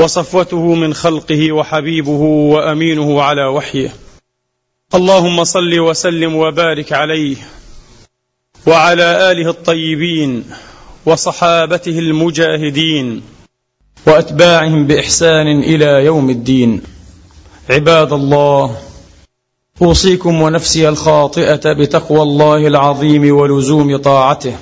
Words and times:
وصفوته 0.00 0.74
من 0.74 0.94
خلقه 0.94 1.52
وحبيبه 1.52 2.20
وأمينه 2.54 3.22
على 3.22 3.46
وحيه. 3.46 3.92
اللهم 4.94 5.44
صل 5.44 5.80
وسلم 5.80 6.36
وبارك 6.36 6.92
عليه 6.92 7.36
وعلى 8.66 9.32
آله 9.32 9.50
الطيبين 9.50 10.44
وصحابته 11.06 11.98
المجاهدين 11.98 13.22
وأتباعهم 14.06 14.86
بإحسان 14.86 15.62
إلى 15.62 16.04
يوم 16.04 16.30
الدين. 16.30 16.82
عباد 17.70 18.12
الله 18.12 18.76
أوصيكم 19.82 20.42
ونفسي 20.42 20.88
الخاطئة 20.88 21.72
بتقوى 21.72 22.22
الله 22.22 22.66
العظيم 22.66 23.36
ولزوم 23.36 23.96
طاعته. 23.96 24.56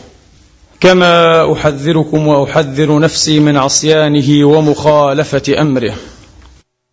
كما 0.80 1.52
أحذركم 1.52 2.26
وأحذر 2.28 2.98
نفسي 2.98 3.40
من 3.40 3.56
عصيانه 3.56 4.44
ومخالفة 4.46 5.60
أمره. 5.60 5.94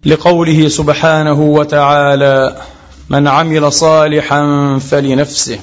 لقوله 0.06 0.68
سبحانه 0.68 1.42
وتعالى 1.42 2.56
من 3.10 3.28
عمل 3.28 3.72
صالحا 3.72 4.42
فلنفسه 4.92 5.60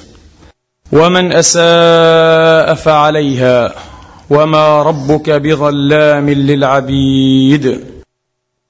ومن 0.91 1.33
أساء 1.33 2.75
فعليها 2.75 3.75
وما 4.29 4.83
ربك 4.83 5.29
بظلام 5.29 6.29
للعبيد. 6.29 7.79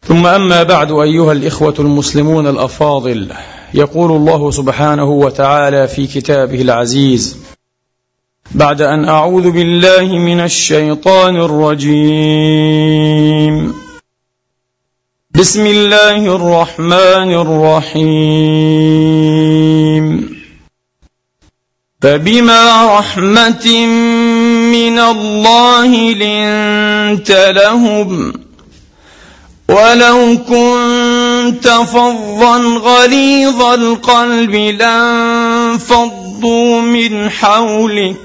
ثم 0.03 0.25
أما 0.25 0.63
بعد 0.63 0.91
أيها 0.91 1.31
الإخوة 1.31 1.75
المسلمون 1.79 2.47
الأفاضل 2.47 3.27
يقول 3.73 4.11
الله 4.11 4.51
سبحانه 4.51 5.09
وتعالى 5.09 5.87
في 5.87 6.07
كتابه 6.07 6.61
العزيز 6.61 7.44
بعد 8.51 8.81
أن 8.81 9.09
أعوذ 9.09 9.51
بالله 9.51 10.17
من 10.17 10.39
الشيطان 10.39 11.35
الرجيم. 11.35 12.25
بسم 15.31 15.65
الله 15.65 16.35
الرحمن 16.35 17.33
الرحيم. 17.33 18.35
فبما 22.01 22.99
رحمة 22.99 23.85
من 24.71 24.99
الله 24.99 25.91
لنت 26.11 27.31
لهم 27.31 28.33
ولو 29.69 30.37
كنت 30.49 31.67
فظا 31.67 32.57
غليظ 32.77 33.61
القلب 33.61 34.55
لانفضوا 34.79 36.01
من 36.81 37.29
حولك 37.29 38.24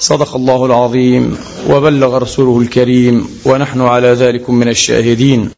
صدق 0.00 0.36
الله 0.36 0.66
العظيم 0.66 1.38
وبلغ 1.68 2.18
رسوله 2.18 2.60
الكريم 2.60 3.40
ونحن 3.44 3.80
على 3.80 4.08
ذلك 4.08 4.50
من 4.50 4.68
الشاهدين. 4.68 5.50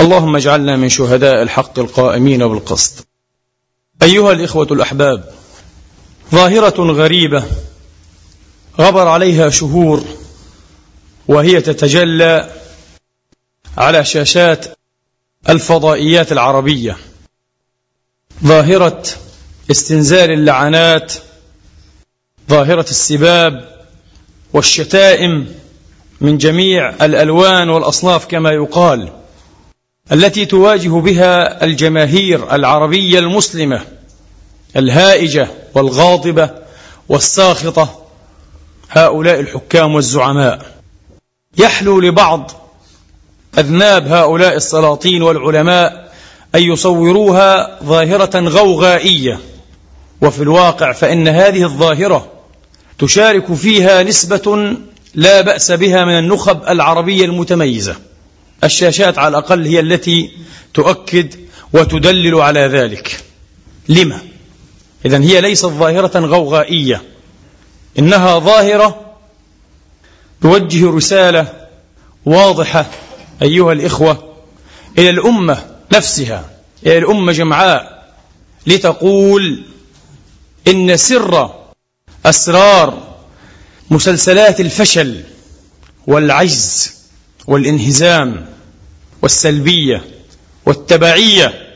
اللهم 0.00 0.36
اجعلنا 0.36 0.76
من 0.76 0.88
شهداء 0.88 1.42
الحق 1.42 1.78
القائمين 1.78 2.48
بالقسط. 2.48 3.06
أيها 4.02 4.32
الإخوة 4.32 4.66
الأحباب 4.70 5.32
ظاهرة 6.32 6.92
غريبة 6.92 7.44
غبر 8.78 9.08
عليها 9.08 9.50
شهور 9.50 10.04
وهي 11.28 11.60
تتجلى 11.60 12.50
على 13.78 14.04
شاشات 14.04 14.66
الفضائيات 15.48 16.32
العربية. 16.32 16.96
ظاهرة 18.44 19.02
استنزال 19.70 20.30
اللعنات 20.30 21.12
ظاهرة 22.50 22.86
السباب 22.90 23.64
والشتائم 24.52 25.46
من 26.20 26.38
جميع 26.38 26.88
الألوان 26.88 27.70
والأصناف 27.70 28.26
كما 28.26 28.50
يقال 28.50 29.08
التي 30.12 30.46
تواجه 30.46 30.88
بها 30.88 31.64
الجماهير 31.64 32.54
العربية 32.54 33.18
المسلمة 33.18 33.80
الهائجة 34.76 35.48
والغاضبة 35.74 36.50
والساخطة 37.08 38.02
هؤلاء 38.90 39.40
الحكام 39.40 39.94
والزعماء. 39.94 40.66
يحلو 41.58 42.00
لبعض 42.00 42.50
أذناب 43.58 44.08
هؤلاء 44.08 44.56
السلاطين 44.56 45.22
والعلماء 45.22 46.12
أن 46.54 46.62
يصوروها 46.62 47.78
ظاهرة 47.84 48.48
غوغائية. 48.48 49.40
وفي 50.22 50.42
الواقع 50.42 50.92
فإن 50.92 51.28
هذه 51.28 51.62
الظاهرة 51.62 52.37
تشارك 52.98 53.54
فيها 53.54 54.02
نسبة 54.02 54.76
لا 55.14 55.40
بأس 55.40 55.70
بها 55.72 56.04
من 56.04 56.18
النخب 56.18 56.62
العربية 56.68 57.24
المتميزة. 57.24 57.96
الشاشات 58.64 59.18
على 59.18 59.28
الأقل 59.28 59.66
هي 59.66 59.80
التي 59.80 60.30
تؤكد 60.74 61.34
وتدلل 61.72 62.34
على 62.34 62.60
ذلك. 62.60 63.20
لما؟ 63.88 64.20
إذا 65.04 65.20
هي 65.20 65.40
ليست 65.40 65.66
ظاهرة 65.66 66.18
غوغائية. 66.18 67.02
إنها 67.98 68.38
ظاهرة 68.38 69.08
توجه 70.42 70.90
رسالة 70.90 71.66
واضحة 72.26 72.86
أيها 73.42 73.72
الإخوة 73.72 74.34
إلى 74.98 75.10
الأمة 75.10 75.64
نفسها 75.92 76.50
إلى 76.86 76.98
الأمة 76.98 77.32
جمعاء 77.32 78.12
لتقول 78.66 79.62
إن 80.68 80.96
سر 80.96 81.54
أسرار 82.26 83.08
مسلسلات 83.90 84.60
الفشل 84.60 85.20
والعجز 86.06 86.92
والانهزام 87.46 88.46
والسلبية 89.22 90.04
والتبعية 90.66 91.68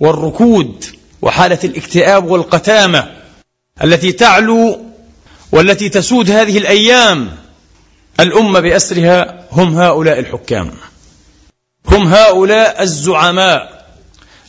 والركود 0.00 0.84
وحالة 1.22 1.58
الاكتئاب 1.64 2.30
والقتامة 2.30 3.16
التي 3.84 4.12
تعلو 4.12 4.80
والتي 5.52 5.88
تسود 5.88 6.30
هذه 6.30 6.58
الأيام 6.58 7.36
الأمة 8.20 8.60
بأسرها 8.60 9.44
هم 9.52 9.78
هؤلاء 9.78 10.18
الحكام. 10.18 10.72
هم 11.88 12.06
هؤلاء 12.06 12.82
الزعماء. 12.82 13.86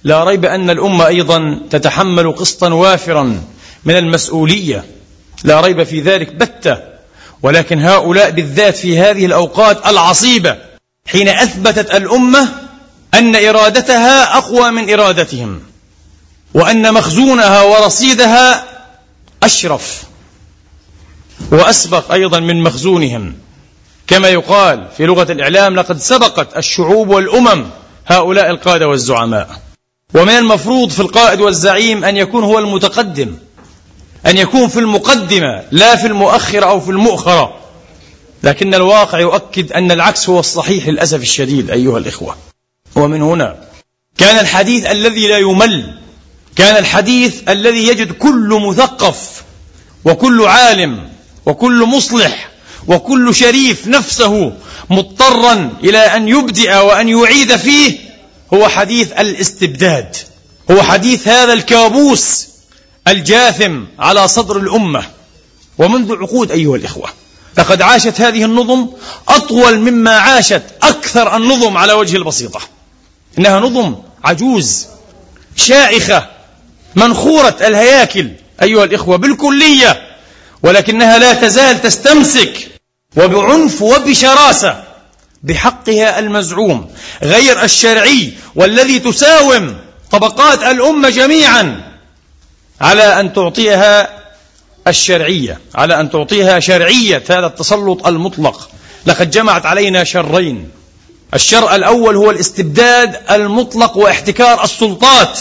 لا 0.03 0.23
ريب 0.23 0.45
أن 0.45 0.69
الأمة 0.69 1.07
أيضا 1.07 1.59
تتحمل 1.69 2.31
قسطا 2.31 2.73
وافرا 2.73 3.43
من 3.85 3.95
المسؤولية 3.95 4.85
لا 5.43 5.61
ريب 5.61 5.83
في 5.83 6.01
ذلك 6.01 6.33
بتة. 6.33 6.77
ولكن 7.43 7.81
هؤلاء 7.81 8.29
بالذات 8.31 8.77
في 8.77 8.99
هذه 8.99 9.25
الأوقات 9.25 9.87
العصيبة 9.87 10.57
حين 11.07 11.27
أثبتت 11.27 11.95
الأمة 11.95 12.49
أن 13.13 13.35
إرادتها 13.35 14.37
أقوى 14.37 14.71
من 14.71 14.93
إرادتهم 14.93 15.61
وأن 16.53 16.93
مخزونها 16.93 17.61
ورصيدها 17.61 18.63
أشرف 19.43 20.03
وأسبق 21.51 22.11
أيضا 22.11 22.39
من 22.39 22.63
مخزونهم. 22.63 23.33
كما 24.07 24.27
يقال 24.27 24.87
في 24.97 25.05
لغة 25.05 25.31
الإعلام 25.31 25.75
لقد 25.75 25.97
سبقت 25.99 26.57
الشعوب 26.57 27.09
والأمم 27.09 27.65
هؤلاء 28.07 28.49
القادة 28.49 28.87
والزعماء. 28.87 29.49
ومن 30.13 30.37
المفروض 30.37 30.89
في 30.89 30.99
القائد 30.99 31.41
والزعيم 31.41 32.03
أن 32.03 32.17
يكون 32.17 32.43
هو 32.43 32.59
المتقدم. 32.59 33.35
أن 34.27 34.37
يكون 34.37 34.67
في 34.67 34.79
المقدمة 34.79 35.63
لا 35.71 35.95
في 35.95 36.07
المؤخرة 36.07 36.65
أو 36.65 36.79
في 36.79 36.89
المؤخرة. 36.89 37.57
لكن 38.43 38.73
الواقع 38.73 39.19
يؤكد 39.19 39.71
أن 39.71 39.91
العكس 39.91 40.29
هو 40.29 40.39
الصحيح 40.39 40.87
للأسف 40.87 41.21
الشديد 41.21 41.71
أيها 41.71 41.97
الإخوة. 41.97 42.35
ومن 42.95 43.21
هنا 43.21 43.55
كان 44.17 44.39
الحديث 44.39 44.85
الذي 44.85 45.27
لا 45.27 45.37
يمل 45.37 45.97
كان 46.55 46.77
الحديث 46.77 47.49
الذي 47.49 47.87
يجد 47.87 48.11
كل 48.11 48.59
مثقف 48.67 49.43
وكل 50.05 50.45
عالم 50.45 51.09
وكل 51.45 51.85
مصلح 51.85 52.49
وكل 52.87 53.35
شريف 53.35 53.87
نفسه 53.87 54.53
مضطرا 54.89 55.73
إلى 55.83 55.97
أن 55.97 56.27
يبدأ 56.27 56.79
وأن 56.79 57.09
يعيد 57.09 57.55
فيه 57.55 57.97
هو 58.53 58.67
حديث 58.67 59.11
الاستبداد. 59.11 60.15
هو 60.71 60.81
حديث 60.83 61.27
هذا 61.27 61.53
الكابوس 61.53 62.46
الجاثم 63.07 63.83
على 63.99 64.27
صدر 64.27 64.57
الأمة. 64.57 65.03
ومنذ 65.77 66.15
عقود 66.15 66.51
أيها 66.51 66.75
الإخوة 66.75 67.09
لقد 67.57 67.81
عاشت 67.81 68.21
هذه 68.21 68.45
النظم 68.45 68.87
أطول 69.29 69.79
مما 69.79 70.17
عاشت 70.17 70.61
أكثر 70.83 71.37
النظم 71.37 71.77
على 71.77 71.93
وجه 71.93 72.15
البسيطة. 72.17 72.59
إنها 73.37 73.59
نظم 73.59 73.95
عجوز 74.23 74.85
شائخة 75.55 76.29
منخورة 76.95 77.57
الهياكل 77.61 78.31
أيها 78.61 78.83
الإخوة 78.83 79.17
بالكلية 79.17 80.17
ولكنها 80.63 81.17
لا 81.17 81.33
تزال 81.33 81.81
تستمسك 81.81 82.67
وبعنف 83.17 83.81
وبشراسة 83.81 84.83
بحقها 85.43 86.19
المزعوم 86.19 86.89
غير 87.23 87.63
الشرعي 87.63 88.33
والذي 88.55 88.99
تساوم 88.99 89.77
طبقات 90.11 90.63
الأمة 90.63 91.09
جميعا. 91.09 91.96
على 92.81 93.19
أن 93.19 93.33
تعطيها 93.33 94.09
الشرعية 94.87 95.59
على 95.75 95.99
أن 95.99 96.09
تعطيها 96.11 96.59
شرعية 96.59 97.23
هذا 97.29 97.45
التسلط 97.45 98.07
المطلق. 98.07 98.69
لقد 99.05 99.31
جمعت 99.31 99.65
علينا 99.65 100.03
شرين. 100.03 100.69
الشر 101.33 101.75
الأول 101.75 102.15
هو 102.15 102.31
الاستبداد 102.31 103.19
المطلق 103.31 103.97
واحتكار 103.97 104.63
السلطات. 104.63 105.39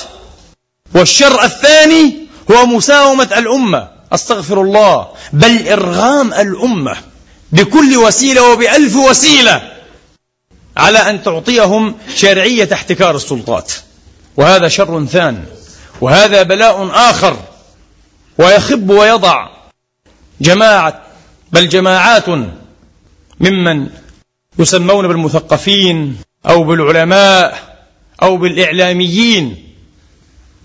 والشر 0.94 1.44
الثاني 1.44 2.16
هو 2.50 2.66
مساومة 2.66 3.38
الأمة. 3.38 3.88
أستغفر 4.12 4.62
الله. 4.62 5.08
بل 5.32 5.68
إرغام 5.68 6.34
الأمة. 6.34 6.96
بكل 7.52 7.96
وسيلة 7.96 8.52
وبألف 8.52 8.96
وسيلة. 8.96 9.72
على 10.76 10.98
أن 10.98 11.22
تعطيهم 11.22 11.94
شرعية 12.16 12.68
احتكار 12.72 13.16
السلطات. 13.16 13.72
وهذا 14.36 14.68
شر 14.68 15.06
ثان. 15.06 15.44
وهذا 16.00 16.42
بلاء 16.42 16.90
آخر 16.92 17.36
ويخب 18.38 18.90
ويضع. 18.90 19.48
جماعة 20.40 21.02
بل 21.52 21.68
جماعات 21.68 22.28
ممن 23.40 23.88
يسمون 24.58 25.08
بالمثقفين 25.08 26.16
أو 26.46 26.64
بالعلماء 26.64 27.76
أو 28.22 28.36
بالإعلاميين 28.36 29.72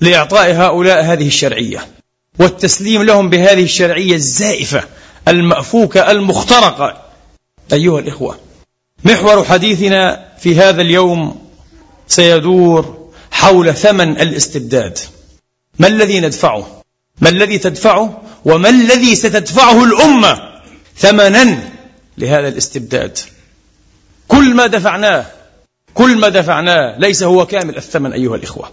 لإعطاء 0.01 0.51
هؤلاء 0.51 1.04
هذه 1.04 1.28
الشرعية. 1.28 1.88
والتسليم 2.39 3.04
لهم 3.04 3.30
بهذه 3.30 3.63
الشرعية 3.63 4.16
الزائفة 4.16 4.84
المأفوكة 5.27 6.12
المخترقة. 6.12 7.01
أيها 7.74 8.00
الإخوة 8.00 8.38
محور 9.04 9.44
حديثنا 9.44 10.27
في 10.39 10.56
هذا 10.56 10.81
اليوم 10.81 11.42
سيدور 12.07 13.10
حول 13.31 13.74
ثمن 13.74 14.22
الاستبداد. 14.22 15.00
ما 15.81 15.88
الذي 15.88 16.19
ندفعه؟ 16.19 16.81
ما 17.22 17.30
الذي 17.30 17.57
تدفعه؟ 17.57 18.22
وما 18.45 18.69
الذي 18.69 19.16
ستدفعه 19.16 19.83
الأمة 19.83 20.39
ثمنا 20.98 21.57
لهذا 22.18 22.48
الاستبداد؟ 22.48 23.18
كل 24.28 24.54
ما 24.54 24.68
دفعناه 24.68 25.25
كل 25.94 26.18
ما 26.18 26.30
دفعناه 26.30 27.00
ليس 27.00 27.24
هو 27.24 27.45
كامل 27.45 27.78
الثمن 27.78 28.13
أيها 28.13 28.36
الإخوة. 28.36 28.72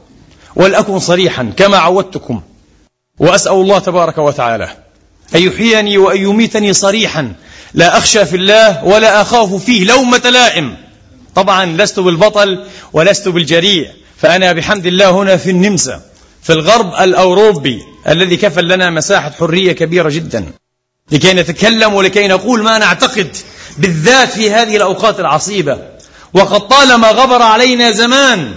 ولأكن 0.57 0.99
صريحا 0.99 1.53
كما 1.57 1.77
عودتكم 1.77 2.43
وأسأل 3.19 3.53
الله 3.53 3.79
تبارك 3.79 4.19
وتعالى 4.19 4.69
أن 5.35 5.43
يحييني 5.43 5.99
وأن 5.99 6.23
يميتني 6.23 6.73
صريحا 6.73 7.33
لا 7.75 7.99
أخشى 7.99 8.25
في 8.25 8.37
الله 8.37 8.85
ولا 8.85 9.23
أخاف 9.23 9.55
فيه 9.55 9.85
لومة 9.85 10.31
لائم. 10.31 10.77
طبعا 11.35 11.67
لست 11.67 12.01
بالبطل 12.01 12.65
ولست 12.93 13.29
بالجريء 13.29 13.91
فأنا 14.17 14.53
بحمد 14.53 14.87
الله 14.87 15.11
هنا 15.11 15.37
في 15.37 15.51
النمسا. 15.51 16.08
في 16.43 16.53
الغرب 16.53 16.95
الأوروبي 16.95 17.83
الذي 18.09 18.37
كفل 18.37 18.69
لنا 18.69 18.91
مساحة 18.91 19.31
حرية 19.31 19.73
كبيرة 19.73 20.09
جدا. 20.09 20.53
لكي 21.13 21.33
نتكلم 21.33 21.95
ولكي 21.95 22.29
نقول 22.29 22.63
ما 22.63 22.79
نعتقد 22.79 23.37
بالذات 23.79 24.29
في 24.29 24.51
هذه 24.51 24.77
الأوقات 24.77 25.21
العصيبة. 25.21 25.79
وقد 26.35 26.69
طالما 26.69 27.11
غبر 27.11 27.43
علينا 27.43 27.91
زمان 27.91 28.55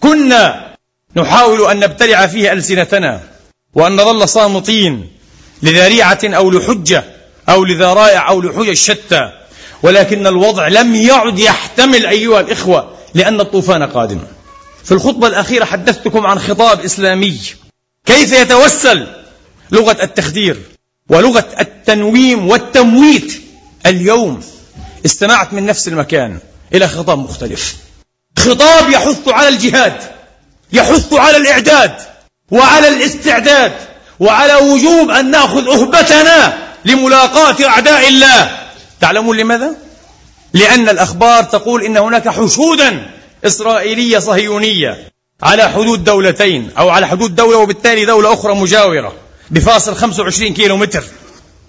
كنا 0.00 0.74
نحاول 1.16 1.70
أن 1.70 1.80
نبتلع 1.80 2.26
فيه 2.26 2.52
ألسنتنا 2.52 3.20
وأن 3.74 3.92
نظل 3.96 4.28
صامتين 4.28 5.10
لذريعة 5.62 6.18
أو 6.24 6.50
لحجة 6.50 7.04
أو 7.48 7.64
لذرائع 7.64 8.28
أو 8.28 8.42
لحجج 8.42 8.72
شتى 8.72 9.32
ولكن 9.82 10.26
الوضع 10.26 10.68
لم 10.68 10.94
يعد 10.94 11.38
يحتمل 11.38 12.06
أيها 12.06 12.40
الإخوة 12.40 12.90
لأن 13.14 13.40
الطوفان 13.40 13.82
قادم. 13.82 14.20
في 14.86 14.92
الخطبة 14.92 15.26
الأخيرة 15.26 15.64
حدثتكم 15.64 16.26
عن 16.26 16.38
خطاب 16.38 16.80
إسلامي. 16.80 17.40
كيف 18.06 18.32
يتوسل 18.32 19.06
لغة 19.70 19.96
التخدير 20.02 20.62
ولغة 21.08 21.46
التنويم 21.60 22.48
والتمويت 22.48 23.42
اليوم؟ 23.86 24.42
استمعت 25.06 25.52
من 25.52 25.66
نفس 25.66 25.88
المكان 25.88 26.38
إلى 26.74 26.88
خطاب 26.88 27.18
مختلف. 27.18 27.76
خطاب 28.38 28.90
يحث 28.90 29.28
على 29.28 29.48
الجهاد 29.48 29.96
يحث 30.72 31.12
على 31.12 31.36
الإعداد 31.36 31.96
وعلى 32.50 32.88
الاستعداد 32.88 33.72
وعلى 34.20 34.54
وجوب 34.54 35.10
أن 35.10 35.30
نأخذ 35.30 35.68
أهبتنا 35.68 36.58
لملاقاة 36.84 37.66
أعداء 37.68 38.08
الله. 38.08 38.58
تعلمون 39.00 39.36
لماذا؟ 39.36 39.76
لأن 40.52 40.88
الأخبار 40.88 41.44
تقول 41.44 41.84
إن 41.84 41.96
هناك 41.96 42.28
حشودا 42.28 43.15
إسرائيلية 43.46 44.18
صهيونية 44.18 45.12
على 45.42 45.68
حدود 45.68 46.04
دولتين 46.04 46.70
أو 46.78 46.88
على 46.88 47.08
حدود 47.08 47.36
دولة 47.36 47.58
وبالتالي 47.58 48.04
دولة 48.04 48.32
أخرى 48.32 48.54
مجاورة 48.54 49.14
بفاصل 49.50 49.96
25 49.96 50.54
كيلو 50.54 50.76
متر 50.76 51.04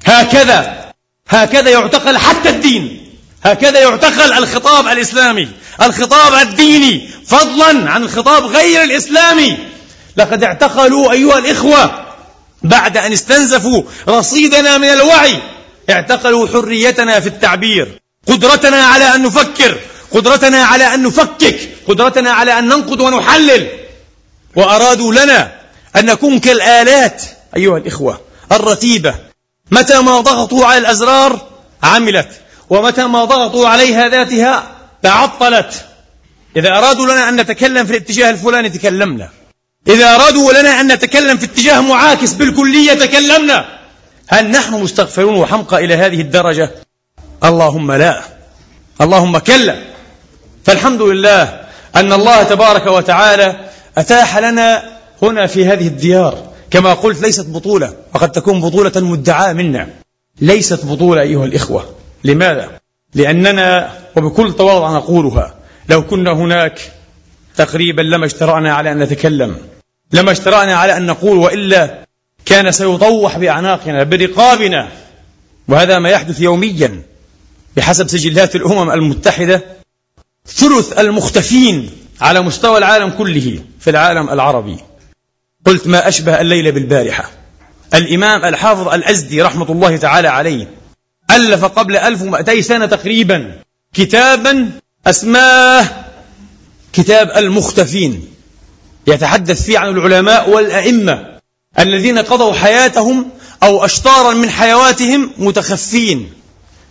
هكذا 0.05 0.87
هكذا 1.29 1.69
يعتقل 1.69 2.17
حتى 2.17 2.49
الدين. 2.49 3.03
هكذا 3.43 3.79
يعتقل 3.79 4.33
الخطاب 4.33 4.87
الإسلامي. 4.87 5.49
الخطاب 5.81 6.47
الديني 6.47 7.09
فضلا 7.25 7.91
عن 7.91 8.03
الخطاب 8.03 8.43
غير 8.43 8.83
الإسلامي. 8.83 9.57
لقد 10.17 10.43
اعتقلوا 10.43 11.11
أيها 11.11 11.37
الإخوة 11.37 12.05
بعد 12.63 12.97
أن 12.97 13.11
استنزفوا 13.11 13.83
رصيدنا 14.09 14.77
من 14.77 14.87
الوعي. 14.87 15.39
اعتقلوا 15.89 16.47
حريتنا 16.47 17.19
في 17.19 17.27
التعبير 17.27 17.99
قدرتنا 18.27 18.77
على 18.77 19.15
أن 19.15 19.23
نفكر 19.23 19.77
قدرتنا 20.11 20.63
على 20.63 20.93
أن 20.93 21.03
نفكك 21.03 21.69
قدرتنا 21.87 22.31
على 22.31 22.59
أن 22.59 22.65
ننقد 22.65 23.01
ونحلل. 23.01 23.67
وأرادوا 24.55 25.13
لنا 25.13 25.51
أن 25.95 26.05
نكون 26.05 26.39
كالآلات 26.39 27.23
أيها 27.55 27.77
الإخوة 27.77 28.21
الرتيبة. 28.51 29.15
متى 29.71 30.01
ما 30.01 30.21
ضغطوا 30.21 30.65
على 30.65 30.77
الأزرار 30.77 31.47
عملت. 31.83 32.27
ومتى 32.69 33.07
ما 33.07 33.25
ضغطوا 33.25 33.67
عليها 33.67 34.09
ذاتها 34.09 34.71
تعطلت. 35.03 35.85
إذا 36.55 36.77
أرادوا 36.77 37.05
لنا 37.05 37.29
أن 37.29 37.41
نتكلم 37.41 37.85
في 37.85 37.91
الاتجاه 37.91 38.29
الفلاني 38.29 38.69
تكلمنا. 38.69 39.29
إذا 39.87 40.15
أرادوا 40.15 40.53
لنا 40.53 40.81
أن 40.81 40.91
نتكلم 40.91 41.37
في 41.37 41.45
اتجاه 41.45 41.81
معاكس 41.81 42.33
بالكلية 42.33 42.93
تكلمنا. 42.93 43.79
هل 44.27 44.51
نحن 44.51 44.73
مستغفرون 44.73 45.35
وحمقى 45.35 45.85
إلى 45.85 45.95
هذه 45.95 46.21
الدرجة؟ 46.21 46.71
اللهم 47.43 47.91
لا. 47.91 48.23
اللهم 49.01 49.37
كلا. 49.37 49.96
فالحمد 50.67 51.01
لله 51.01 51.61
أن 51.95 52.13
الله 52.13 52.43
تبارك 52.43 52.87
وتعالى 52.87 53.55
أتاح 53.97 54.37
لنا 54.37 54.83
هنا 55.21 55.47
في 55.47 55.65
هذه 55.65 55.87
الديار. 55.87 56.47
كما 56.71 56.93
قلت 56.93 57.21
ليست 57.21 57.45
بطولة 57.49 57.93
وقد 58.13 58.31
تكون 58.31 58.61
بطولة 58.61 58.91
مدعاة 58.95 59.53
منا. 59.53 59.87
ليست 60.41 60.85
بطولة 60.85 61.21
أيها 61.21 61.45
الإخوة. 61.45 61.95
لماذا؟ 62.23 62.69
لأننا 63.15 63.91
وبكل 64.15 64.53
تواضع 64.53 64.97
نقولها 64.97 65.55
لو 65.89 66.07
كنا 66.07 66.31
هناك 66.31 66.91
تقريبا 67.55 68.01
لما 68.01 68.25
اجترأنا 68.25 68.73
على 68.73 68.91
أن 68.91 68.99
نتكلم 68.99 69.57
لما 70.13 70.31
اجترأنا 70.31 70.75
على 70.75 70.97
أن 70.97 71.05
نقول 71.05 71.37
وإلا 71.37 72.05
كان 72.45 72.71
سيطوح 72.71 73.37
بأعناقنا 73.37 74.03
برقابنا. 74.03 74.87
وهذا 75.67 75.99
ما 75.99 76.09
يحدث 76.09 76.41
يوميا 76.41 77.01
بحسب 77.77 78.07
سجلات 78.07 78.55
الأمم 78.55 78.91
المتحدة. 78.91 79.76
ثلث 80.47 80.99
المختفين 80.99 81.89
على 82.21 82.41
مستوى 82.41 82.77
العالم 82.77 83.09
كله 83.09 83.59
في 83.79 83.89
العالم 83.89 84.29
العربي. 84.29 84.77
قلت 85.65 85.87
ما 85.87 86.07
أشبه 86.07 86.41
الليلة 86.41 86.71
بالبارحة. 86.71 87.31
الإمام 87.93 88.45
الحافظ 88.45 88.87
الأزدي 88.87 89.41
رحمة 89.41 89.71
الله 89.71 89.97
تعالى 89.97 90.27
عليه 90.27 90.67
ألف 91.31 91.65
قبل 91.65 91.97
1200 91.97 92.61
سنة 92.61 92.85
تقريبا 92.85 93.51
كتابا 93.93 94.69
أسماه 95.07 95.87
كتاب 96.93 97.31
المختفين. 97.37 98.27
يتحدث 99.07 99.63
فيه 99.63 99.79
عن 99.79 99.89
العلماء 99.89 100.49
والأئمة 100.49 101.39
الذين 101.79 102.17
قضوا 102.17 102.53
حياتهم 102.53 103.29
أو 103.63 103.85
أشطارا 103.85 104.33
من 104.33 104.49
حيواتهم 104.49 105.31
متخفين. 105.37 106.31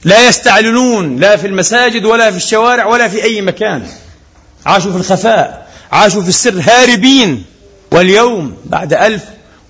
لا 0.06 0.28
يستعلنون 0.28 1.16
لا 1.16 1.36
في 1.36 1.46
المساجد 1.46 2.04
ولا 2.04 2.30
في 2.30 2.36
الشوارع 2.36 2.86
ولا 2.86 3.08
في 3.08 3.22
أي 3.22 3.42
مكان. 3.42 3.86
عاشوا 4.66 4.92
في 4.92 4.98
الخفاء 4.98 5.68
عاشوا 5.92 6.22
في 6.22 6.28
السر 6.28 6.60
هاربين. 6.60 7.44
واليوم 7.92 8.56
بعد 8.64 8.94
ألف 8.94 9.22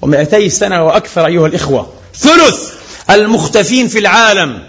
ومئتي 0.02 0.50
سنة 0.50 0.84
وأكثر 0.84 1.26
أيها 1.26 1.46
الإخوة 1.46 1.92
ثلث 2.14 2.72
المختفين 3.10 3.88
في 3.88 3.98
العالم 3.98 4.62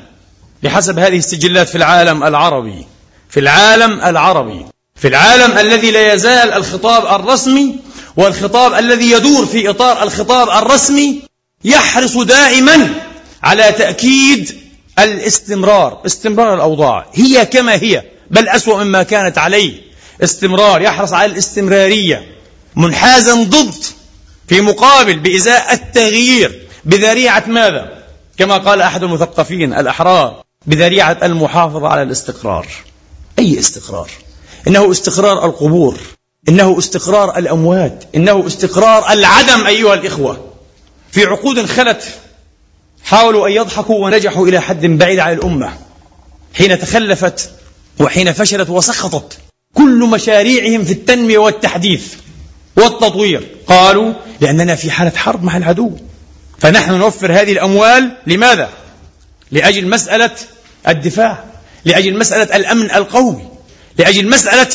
بحسب 0.64 1.00
هذه 1.00 1.18
السجلات 1.18 1.70
في 1.70 1.76
العالم 1.76 2.24
العربي. 2.24 2.86
في 3.30 3.40
العالم 3.40 4.02
العربي. 4.02 4.66
في 4.96 5.08
العالم 5.08 5.58
الذي 5.58 5.92
لا 5.92 6.14
يزال 6.14 6.54
الخطاب 6.54 7.22
الرسمي 7.22 7.76
والخطاب 8.18 8.74
الذي 8.74 9.12
يدور 9.12 9.46
في 9.46 9.70
إطار 9.70 10.04
الخطاب 10.04 10.50
الرسمي 10.64 11.22
يحرص 11.64 12.18
دائما 12.18 12.90
على 13.44 13.72
تأكيد 13.72 14.67
الاستمرار 15.00 16.02
استمرار 16.06 16.54
الأوضاع. 16.54 17.06
هي 17.14 17.46
كما 17.46 17.74
هي 17.74 18.04
بل 18.30 18.50
أسوأ 18.50 18.84
مما 18.84 19.04
كانت 19.04 19.38
عليه. 19.38 19.82
استمرار 20.24 20.82
يحرص 20.82 21.14
على 21.14 21.32
الاستمرارية. 21.32 22.36
منحازا 22.76 23.34
ضد 23.44 23.84
في 24.48 24.62
مقابل 24.62 25.20
بإزاء 25.20 25.74
التغيير. 25.74 26.68
بذريعة 26.86 27.44
ماذا؟ 27.48 28.04
كما 28.38 28.58
قال 28.58 28.82
أحد 28.82 29.04
المثقفين 29.04 29.74
الأحرار. 29.74 30.44
بذريعة 30.66 31.18
المحافظة 31.24 31.88
على 31.88 32.02
الاستقرار. 32.02 32.68
أي 33.40 33.60
استقرار؟ 33.60 34.10
إنه 34.68 34.92
استقرار 34.92 35.46
القبور. 35.46 35.98
إنه 36.50 36.78
استقرار 36.78 37.38
الأموات. 37.38 38.04
إنه 38.16 38.48
استقرار 38.48 39.12
العدم 39.12 39.68
أيها 39.68 39.94
الإخوة. 39.94 40.46
في 41.12 41.26
عقود 41.26 41.66
خلت 41.66 42.04
حاولوا 43.08 43.48
أن 43.48 43.52
يضحكوا 43.52 44.06
ونجحوا 44.06 44.48
إلى 44.48 44.62
حد 44.62 44.86
بعيد 44.86 45.20
عن 45.20 45.34
الأمة. 45.34 45.78
حين 46.54 46.80
تخلفت 46.80 47.50
وحين 48.00 48.34
فشلت 48.34 48.70
وسخطت 48.70 49.38
كل 49.74 50.00
مشاريعهم 50.00 50.84
في 50.84 50.92
التنمية 50.92 51.38
والتحديث 51.38 52.14
والتطوير. 52.76 53.48
قالوا 53.68 54.14
لأننا 54.42 54.76
في 54.76 54.92
حالة 54.92 55.12
حرب 55.16 55.44
مع 55.44 55.58
العدو. 55.58 55.92
فنحن 56.60 56.94
نوفر 56.94 57.32
هذه 57.32 57.52
الأموال 57.52 58.18
لماذا؟ 58.28 58.70
لأجل 59.52 59.88
مسألة 59.88 60.32
الدفاع 60.88 61.44
لأجل 61.86 62.18
مسألة 62.18 62.56
الأمن 62.56 62.92
القومي 62.92 63.48
لأجل 63.98 64.30
مسألة 64.30 64.70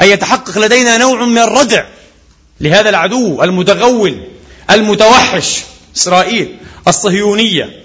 أن 0.00 0.08
يتحقق 0.08 0.58
لدينا 0.58 0.98
نوع 0.98 1.24
من 1.24 1.38
الردع 1.38 1.84
لهذا 2.60 2.88
العدو 2.88 3.42
المتغول 3.42 4.28
المتوحش. 4.70 5.60
إسرائيل 5.96 6.56
الصهيونية. 6.88 7.82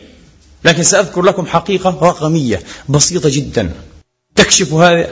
لكن 0.66 0.84
سأذكر 0.84 1.22
لكم 1.22 1.46
حقيقة 1.46 1.98
رقمية 2.02 2.62
بسيطة 2.90 3.30
جدا. 3.30 3.72
تكشف 4.36 4.74
هذه 4.74 5.08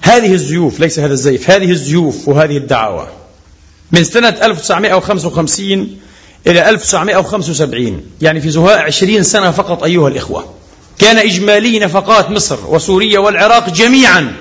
هذه 0.00 0.32
الزيوف 0.32 0.80
ليس 0.80 0.98
هذا 0.98 1.12
الزيف 1.12 1.50
هذه 1.50 1.70
الزيوف 1.70 2.28
وهذه 2.28 2.56
الدعاوى. 2.56 3.08
من 3.92 4.04
سنة 4.04 4.28
1955 4.28 6.00
إلى 6.46 6.68
1975 6.70 8.02
يعني 8.22 8.40
في 8.40 8.50
زهاء 8.50 8.78
20 8.78 9.22
سنة 9.22 9.50
فقط 9.50 9.84
أيها 9.84 10.08
الإخوة 10.08 10.54
كان 10.98 11.18
إجمالي 11.18 11.78
نفقات 11.78 12.30
مصر 12.30 12.58
وسوريا 12.66 13.18
والعراق 13.18 13.70
جميعا 13.70 14.36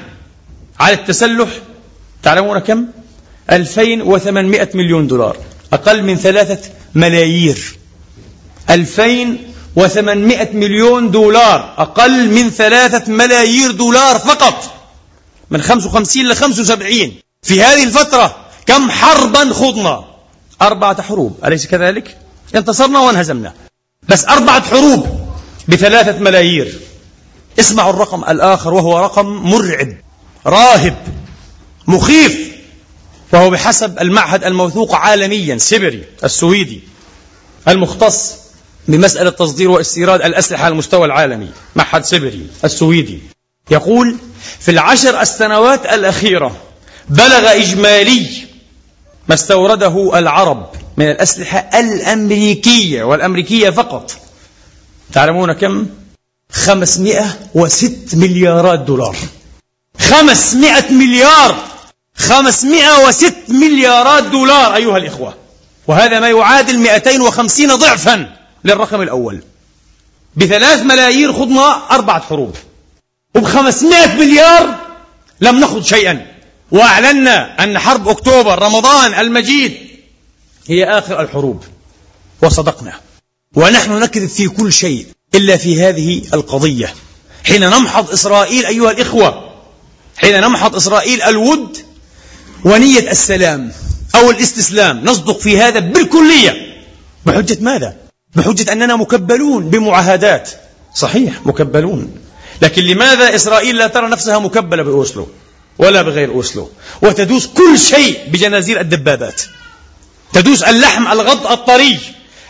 على 0.79 0.93
التسلح 0.95 1.49
تعلمون 2.23 2.59
كم؟ 2.59 2.85
2800 3.51 4.69
مليون 4.73 5.07
دولار 5.07 5.37
أقل 5.73 6.03
من 6.03 6.15
ثلاثة 6.15 6.69
ملايير. 6.95 7.76
2800 8.69 10.49
مليون 10.53 11.11
دولار 11.11 11.73
أقل 11.77 12.29
من 12.29 12.49
ثلاثة 12.49 13.11
ملايير 13.11 13.71
دولار 13.71 14.19
فقط 14.19 14.73
من 15.49 15.61
55 15.61 16.25
ل 16.25 16.35
75 16.35 17.11
في 17.43 17.63
هذه 17.63 17.83
الفترة 17.83 18.35
كم 18.65 18.91
حربا 18.91 19.53
خضنا؟ 19.53 20.05
أربعة 20.61 21.01
حروب. 21.01 21.39
أليس 21.45 21.67
كذلك؟ 21.67 22.17
انتصرنا 22.55 22.99
وانهزمنا. 22.99 23.53
بس 24.09 24.25
أربعة 24.25 24.61
حروب 24.69 25.07
بثلاثة 25.67 26.19
ملايير. 26.19 26.79
اسمعوا 27.59 27.89
الرقم 27.89 28.23
الآخر 28.23 28.73
وهو 28.73 28.99
رقم 28.99 29.25
مرعب 29.25 29.97
راهب 30.45 30.95
مخيف 31.87 32.37
وهو 33.33 33.49
بحسب 33.49 33.99
المعهد 33.99 34.43
الموثوق 34.43 34.95
عالميا 34.95 35.57
سيبري 35.57 36.03
السويدي 36.23 36.81
المختص. 37.67 38.46
بمسألة 38.87 39.29
تصدير 39.29 39.69
واستيراد 39.69 40.21
الأسلحة 40.21 40.63
على 40.63 40.71
المستوى 40.71 41.05
العالمي. 41.05 41.49
معهد 41.75 42.05
سيبري 42.05 42.47
السويدي. 42.63 43.19
يقول 43.71 44.17
في 44.59 44.71
العشر 44.71 45.21
السنوات 45.21 45.85
الأخيرة 45.85 46.57
بلغ 47.09 47.51
إجمالي 47.51 48.27
ما 49.27 49.35
استورده 49.35 50.19
العرب 50.19 50.69
من 50.97 51.11
الأسلحة 51.11 51.69
الأمريكية 51.79 53.03
والأمريكية 53.03 53.69
فقط. 53.69 54.11
تعلمون 55.13 55.53
كم؟ 55.53 55.87
506 56.51 58.17
مليارات 58.17 58.79
دولار. 58.79 59.15
500 59.99 60.91
مليار! 60.91 61.55
506 62.15 63.33
مليارات 63.49 64.23
دولار 64.23 64.75
أيها 64.75 64.97
الإخوة. 64.97 65.33
وهذا 65.87 66.19
ما 66.19 66.29
يعادل 66.29 66.79
250 66.79 67.75
ضعفا. 67.75 68.37
للرقم 68.63 69.01
الأول. 69.01 69.41
بثلاث 70.35 70.81
ملايير 70.81 71.33
خضنا 71.33 71.81
أربعة 71.91 72.21
حروب. 72.21 72.55
وبخمسمائة 73.35 74.15
مليار 74.15 74.75
لم 75.41 75.59
نخض 75.59 75.83
شيئا. 75.83 76.25
وأعلنا 76.71 77.63
أن 77.63 77.79
حرب 77.79 78.07
أكتوبر 78.07 78.61
رمضان 78.61 79.13
المجيد 79.13 79.77
هي 80.67 80.83
آخر 80.83 81.21
الحروب. 81.21 81.63
وصدقنا. 82.43 82.93
ونحن 83.55 83.99
نكذب 83.99 84.29
في 84.29 84.47
كل 84.47 84.73
شيء 84.73 85.05
إلا 85.35 85.57
في 85.57 85.81
هذه 85.83 86.21
القضية. 86.33 86.93
حين 87.45 87.69
نمحض 87.69 88.11
إسرائيل 88.11 88.65
أيها 88.65 88.91
الإخوة 88.91 89.53
حين 90.17 90.41
نمحض 90.41 90.75
إسرائيل 90.75 91.21
الود 91.21 91.77
ونية 92.63 93.11
السلام 93.11 93.71
أو 94.15 94.31
الاستسلام 94.31 95.05
نصدق 95.05 95.39
في 95.39 95.57
هذا 95.57 95.79
بالكلية. 95.79 96.83
بحجة 97.25 97.57
ماذا؟ 97.61 98.06
بحجة 98.35 98.71
أننا 98.71 98.95
مكبلون 98.95 99.69
بمعاهدات. 99.69 100.49
صحيح 100.95 101.45
مكبلون. 101.45 102.15
لكن 102.61 102.81
لماذا 102.81 103.35
إسرائيل 103.35 103.77
لا 103.77 103.87
ترى 103.87 104.07
نفسها 104.07 104.39
مكبلة 104.39 104.83
بأوسلو 104.83 105.27
ولا 105.79 106.01
بغير 106.01 106.31
أوسلو؟ 106.31 106.71
وتدوس 107.01 107.47
كل 107.47 107.79
شيء 107.79 108.19
بجنازير 108.27 108.79
الدبابات. 108.79 109.41
تدوس 110.33 110.63
اللحم 110.63 111.07
الغض 111.07 111.47
الطري 111.51 111.99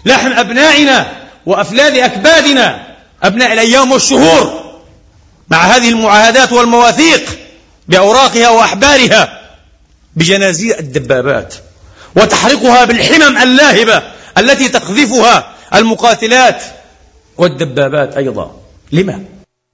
لحم 0.05 0.31
أبنائنا 0.31 1.27
وأفلاد 1.45 1.97
أكبادنا 1.97 2.87
أبناء 3.23 3.53
الأيام 3.53 3.91
والشهور 3.91 4.73
مع 5.49 5.57
هذه 5.57 5.89
المعاهدات 5.89 6.51
والمواثيق 6.51 7.23
بأوراقها 7.87 8.49
وأحبارها 8.49 9.41
بجنازير 10.15 10.79
الدبابات. 10.79 11.53
وتحرقها 12.15 12.85
بالحمم 12.85 13.37
اللاهبة 13.37 14.03
التي 14.37 14.69
تقذفها 14.69 15.56
المقاتلات 15.75 16.63
والدبابات 17.37 18.17
أيضا 18.17 18.55
لما؟ 18.91 19.23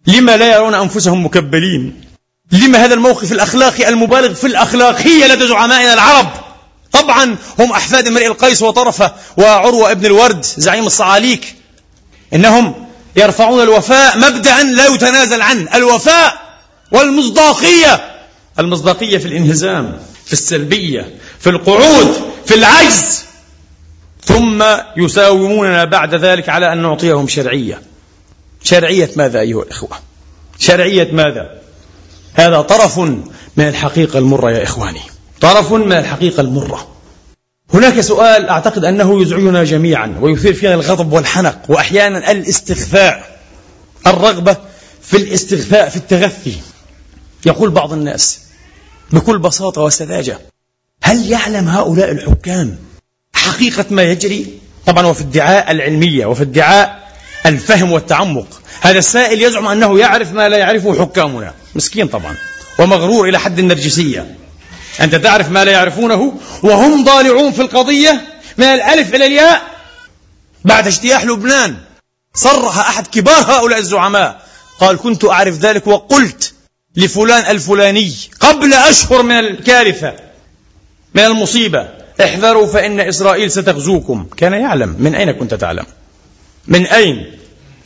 لما 0.08 0.38
لا 0.38 0.56
يرون 0.56 0.74
أنفسهم 0.74 1.26
مكبلين؟ 1.26 2.02
لما 2.52 2.86
هذا 2.86 2.94
الموقف 2.94 3.32
الأخلاقي 3.32 3.90
المبالغ 3.90 4.34
في 4.34 4.48
الأخلاقية 4.48 5.28
لدى 5.28 5.48
زعمائنا 5.48 5.94
العرب؟ 5.94 6.30
طبعا 6.92 7.38
هم 7.60 7.72
أحفاد 7.72 8.08
امرئ 8.08 8.28
القيس 8.28 8.62
وطرفة 8.62 9.14
وعروة 9.38 9.92
ابن 9.92 10.06
الورد 10.06 10.46
زعيم 10.58 10.86
الصعاليك 10.86 11.56
إنهم 12.34 12.88
يرفعون 13.16 13.62
الوفاء 13.64 14.18
مبدأ 14.18 14.64
لا 14.64 14.88
يتنازل 14.88 15.42
عنه 15.42 15.76
الوفاء 15.76 16.42
والمصداقية 16.92 18.12
المصداقية 18.60 19.18
في 19.18 19.26
الانهزام 19.26 20.00
في 20.26 20.34
السلبية 20.34 21.16
في 21.40 21.50
القعود 21.50 22.14
في 22.46 22.56
العجز 22.56 23.24
ثم 24.26 24.64
يساوموننا 24.98 25.86
بعد 25.86 26.16
ذلك 26.16 26.50
على 26.50 26.74
أن 26.74 26.82
نعطيهم 26.82 27.28
شرعية. 27.28 27.82
شرعية 28.64 29.10
ماذا 29.16 29.40
أيها 29.40 29.64
الإخوة؟ 29.64 29.98
شرعية 30.60 31.12
ماذا؟ 31.12 31.62
هذا 32.34 32.62
طرف 32.62 33.00
من 33.58 33.68
الحقيقة 33.68 34.20
المرة 34.20 34.52
يا 34.52 34.64
إخواني. 34.64 35.02
طرف 35.42 35.72
من 35.74 35.94
الحقيقة 35.94 36.42
المرة. 36.42 36.88
هناك 37.74 38.02
سؤال 38.02 38.50
أعتقد 38.50 38.86
أنه 38.86 39.22
يزعجنا 39.22 39.64
جميعا 39.64 40.16
ويثير 40.22 40.54
فينا 40.54 40.74
الغضب 40.74 41.14
والحنق 41.14 41.60
وأحيانا 41.70 42.32
الاستخفاء 42.32 43.40
الرغبة 44.08 44.58
في 45.02 45.18
الاستخفاء 45.18 45.90
في 45.90 45.96
التغفي. 45.96 46.56
يقول 47.46 47.70
بعض 47.70 47.94
الناس 47.94 48.40
بكل 49.12 49.40
بساطة 49.40 49.82
وسذاجة 49.82 50.40
هل 51.04 51.32
يعلم 51.32 51.68
هؤلاء 51.68 52.12
الحكام 52.12 52.78
حقيقة 53.36 53.86
ما 53.90 54.04
يجري 54.04 54.60
طبعا 54.86 55.06
وفي 55.06 55.22
ادعاء 55.22 55.72
العلمية 55.72 56.26
وفي 56.26 56.42
ادعاء 56.42 57.10
الفهم 57.46 57.92
والتعمق. 57.92 58.62
هذا 58.82 58.98
السائل 59.00 59.42
يزعم 59.42 59.68
أنه 59.68 60.00
يعرف 60.00 60.34
ما 60.34 60.50
لا 60.50 60.58
يعرفه 60.58 61.02
حكامنا. 61.02 61.54
مسكين 61.76 62.08
طبعا 62.08 62.36
ومغرور 62.80 63.30
إلى 63.30 63.40
حد 63.40 63.60
النرجسية. 63.60 64.36
أنت 65.02 65.16
تعرف 65.16 65.50
ما 65.50 65.66
لا 65.66 65.72
يعرفونه؟ 65.72 66.40
وهم 66.64 67.04
ضالعون 67.04 67.52
في 67.52 67.62
القضية 67.62 68.22
من 68.58 68.66
الألف 68.66 69.16
إلى 69.16 69.26
الياء 69.26 69.62
بعد 70.66 70.88
اجتياح 70.88 71.26
لبنان. 71.26 71.78
صرح 72.34 72.78
أحد 72.78 73.08
كبار 73.08 73.44
هؤلاء 73.44 73.80
الزعماء. 73.80 74.44
قال 74.80 74.98
كنت 74.98 75.26
أعرف 75.26 75.56
ذلك 75.56 75.88
وقلت 75.88 76.54
لفلان 76.96 77.52
الفلاني 77.52 78.14
قبل 78.40 78.74
أشهر 78.74 79.24
من 79.24 79.40
الكارثة 79.40 80.14
من 81.16 81.24
المصيبة. 81.24 82.03
احذروا 82.22 82.68
فإن 82.68 83.00
إسرائيل 83.00 83.52
ستغزوكم. 83.52 84.26
كان 84.38 84.54
يعلم. 84.54 84.96
من 85.00 85.16
أين 85.16 85.32
كنت 85.32 85.54
تعلم؟ 85.54 85.86
من 86.68 86.86
أين؟ 86.86 87.32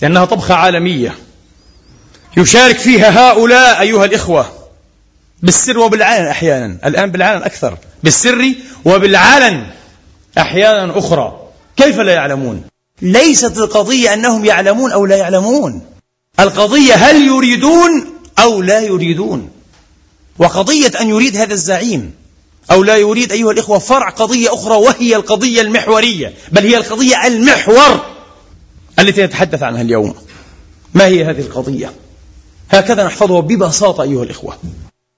لأنها 0.01 0.25
طبخة 0.25 0.55
عالمية. 0.55 1.15
يشارك 2.38 2.77
فيها 2.77 3.31
هؤلاء 3.31 3.81
أيها 3.81 4.05
الإخوة 4.05 4.51
بالسر 5.43 5.79
وبالعلن 5.79 6.27
أحيانا. 6.27 6.77
الآن 6.86 7.12
بالعلن 7.12 7.43
أكثر. 7.43 7.77
بالسر 8.03 8.53
وبالعلن 8.86 9.65
أحيانا 10.38 11.00
أخرى. 11.00 11.39
كيف 11.77 12.00
لا 12.00 12.13
يعلمون؟ 12.13 12.63
ليست 13.01 13.57
القضية 13.57 14.13
أنهم 14.13 14.46
يعلمون 14.46 14.91
أو 14.91 15.05
لا 15.05 15.15
يعلمون. 15.15 15.81
القضية 16.39 16.93
هل 16.93 17.27
يريدون 17.27 18.05
أو 18.39 18.62
لا 18.62 18.79
يريدون. 18.79 19.50
وقضية 20.39 20.91
أن 21.01 21.10
يريد 21.10 21.38
هذا 21.38 21.53
الزعيم. 21.53 22.13
أو 22.71 22.83
لا 22.83 22.97
يريد 22.97 23.31
أيها 23.31 23.51
الإخوة 23.51 23.79
فرع 23.79 24.09
قضية 24.09 24.53
أخرى 24.53 24.75
وهي 24.75 25.15
القضية 25.15 25.62
المحورية 25.62 26.33
بل 26.51 26.62
هي 26.62 26.77
القضية 26.77 27.27
المحور 27.27 28.05
التي 29.00 29.24
نتحدث 29.24 29.63
عنها 29.63 29.81
اليوم. 29.81 30.15
ما 30.93 31.05
هي 31.05 31.25
هذه 31.25 31.41
القضية؟ 31.41 31.91
هكذا 32.69 33.03
نحفظها 33.03 33.39
ببساطة 33.39 34.03
أيها 34.03 34.24
الإخوة. 34.24 34.57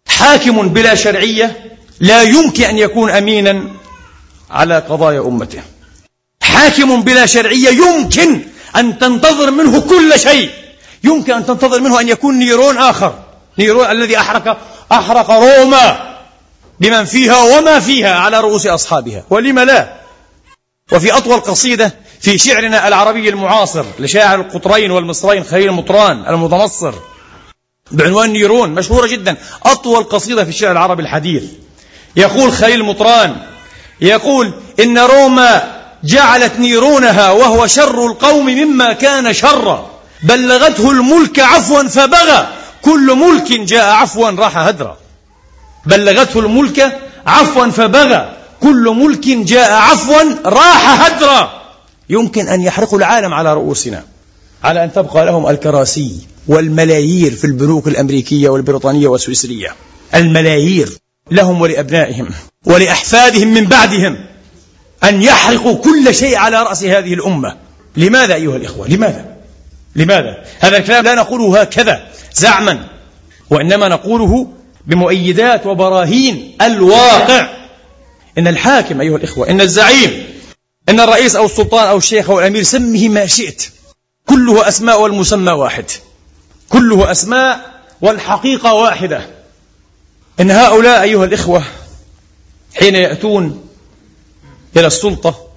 حاكم 0.07 0.69
بلا 0.69 0.95
شرعية 0.95 1.77
لا 1.99 2.21
يمكن 2.21 2.63
أن 2.63 2.77
يكون 2.77 3.09
أمينا 3.09 3.63
على 4.49 4.79
قضايا 4.79 5.19
أمته. 5.19 5.61
حاكم 6.41 7.01
بلا 7.01 7.25
شرعية 7.25 7.69
يمكن 7.69 8.41
أن 8.75 8.99
تنتظر 8.99 9.51
منه 9.51 9.79
كل 9.79 10.19
شيء. 10.19 10.49
يمكن 11.03 11.33
أن 11.33 11.45
تنتظر 11.45 11.81
منه 11.81 11.99
أن 11.99 12.09
يكون 12.09 12.39
نيرون 12.39 12.77
آخر. 12.77 13.13
نيرون 13.59 13.91
الذي 13.91 14.17
أحرق 14.17 14.57
أحرق 14.91 15.31
روما. 15.31 16.08
بمن 16.79 17.05
فيها 17.05 17.57
وما 17.57 17.79
فيها 17.79 18.15
على 18.15 18.39
رؤوس 18.39 18.67
أصحابها. 18.67 19.23
ولم 19.29 19.59
لا؟ 19.59 19.99
وفي 20.91 21.17
أطول 21.17 21.39
قصيدة 21.39 21.93
في 22.21 22.37
شعرنا 22.37 22.87
العربي 22.87 23.29
المعاصر 23.29 23.85
لشاعر 23.99 24.41
القطرين 24.41 24.91
والمصرين 24.91 25.43
خليل 25.43 25.71
مطران 25.71 26.25
المتنصر. 26.27 26.93
بعنوان 27.91 28.29
نيرون 28.29 28.69
مشهورة 28.69 29.07
جدا. 29.07 29.37
أطول 29.65 30.03
قصيدة 30.03 30.43
في 30.43 30.49
الشعر 30.49 30.71
العربي 30.71 31.03
الحديث. 31.03 31.43
يقول 32.15 32.51
خليل 32.51 32.83
مطران 32.83 33.35
يقول 34.01 34.51
إن 34.79 34.97
روما 34.97 35.79
جعلت 36.03 36.59
نيرونها 36.59 37.31
وهو 37.31 37.67
شر 37.67 38.05
القوم 38.05 38.45
مما 38.45 38.93
كان 38.93 39.33
شرا. 39.33 39.89
بلغته 40.23 40.91
الملك 40.91 41.39
عفوا 41.39 41.83
فبغى. 41.83 42.47
كل 42.81 43.15
ملك 43.15 43.51
جاء 43.51 43.85
عفوا 43.85 44.29
راح 44.29 44.57
هدرا. 44.57 44.97
بلغته 45.89 46.39
الملك 46.39 46.99
عفوا 47.27 47.67
فبغى. 47.67 48.35
كل 48.61 48.89
ملك 48.89 49.27
جاء 49.27 49.71
عفوا 49.71 50.21
راح 50.45 51.05
هدرا. 51.05 51.61
يمكن 52.09 52.47
أن 52.47 52.61
يحرقوا 52.61 52.97
العالم 52.97 53.33
على 53.33 53.53
رؤوسنا 53.53 54.03
على 54.63 54.83
أن 54.83 54.93
تبقى 54.93 55.25
لهم 55.25 55.49
الكراسي 55.49 56.27
والملايير 56.47 57.31
في 57.31 57.45
البنوك 57.45 57.87
الأمريكية 57.87 58.49
والبريطانية 58.49 59.07
والسويسرية. 59.07 59.75
الملايير 60.15 60.89
لهم 61.31 61.61
ولأبنائهم 61.61 62.29
ولأحفادهم 62.65 63.47
من 63.47 63.65
بعدهم 63.65 64.17
أن 65.03 65.21
يحرقوا 65.21 65.75
كل 65.77 66.15
شيء 66.15 66.37
على 66.37 66.63
رأس 66.63 66.83
هذه 66.83 67.13
الأمة. 67.13 67.55
لماذا 67.97 68.33
أيها 68.35 68.55
الإخوة؟ 68.55 68.87
لماذا؟ 68.87 69.25
لماذا؟ 69.95 70.43
هذا 70.59 70.77
الكلام 70.77 71.05
لا 71.05 71.15
نقوله 71.15 71.61
هكذا 71.61 72.07
زعما 72.33 72.85
وإنما 73.49 73.87
نقوله 73.87 74.47
بمؤيدات 74.89 75.65
وبراهين 75.65 76.57
الواقع. 76.61 77.59
إن 78.37 78.47
الحاكم 78.47 79.01
أيها 79.01 79.17
الإخوة 79.17 79.49
إن 79.49 79.61
الزعيم 79.61 80.23
إن 80.89 80.99
الرئيس 80.99 81.35
أو 81.35 81.45
السلطان 81.45 81.87
أو 81.87 81.97
الشيخ 81.97 82.29
أو 82.29 82.39
الأمير 82.39 82.63
سمه 82.63 83.09
ما 83.09 83.25
شئت. 83.25 83.65
كله 84.25 84.67
أسماء 84.67 85.01
والمسمى 85.01 85.51
واحد. 85.51 85.85
كله 86.69 87.11
أسماء 87.11 87.81
والحقيقة 88.01 88.73
واحدة. 88.73 89.29
إن 90.39 90.51
هؤلاء 90.51 91.01
أيها 91.01 91.25
الإخوة 91.25 91.63
حين 92.75 92.95
يأتون 92.95 93.67
إلى 94.77 94.87
السلطة 94.87 95.47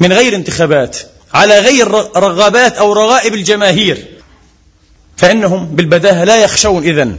من 0.00 0.12
غير 0.12 0.34
انتخابات 0.34 0.98
على 1.34 1.58
غير 1.58 1.88
رغبات 2.16 2.76
أو 2.76 2.92
رغائب 2.92 3.34
الجماهير 3.34 4.06
فإنهم 5.16 5.66
بالبداهة 5.66 6.24
لا 6.24 6.36
يخشون 6.36 6.82
إذن. 6.82 7.18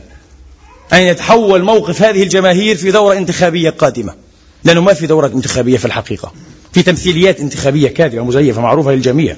أن 0.93 1.01
يتحول 1.01 1.63
موقف 1.63 2.01
هذه 2.01 2.23
الجماهير 2.23 2.77
في 2.77 2.91
دورة 2.91 3.17
انتخابية 3.17 3.69
قادمة. 3.69 4.15
لأنه 4.63 4.81
ما 4.81 4.93
في 4.93 5.07
دورة 5.07 5.27
انتخابية 5.27 5.77
في 5.77 5.85
الحقيقة. 5.85 6.33
في 6.73 6.83
تمثيليات 6.83 7.39
انتخابية 7.39 7.87
كاذبة 7.87 8.23
مزيفة 8.23 8.61
معروفة 8.61 8.91
للجميع. 8.91 9.37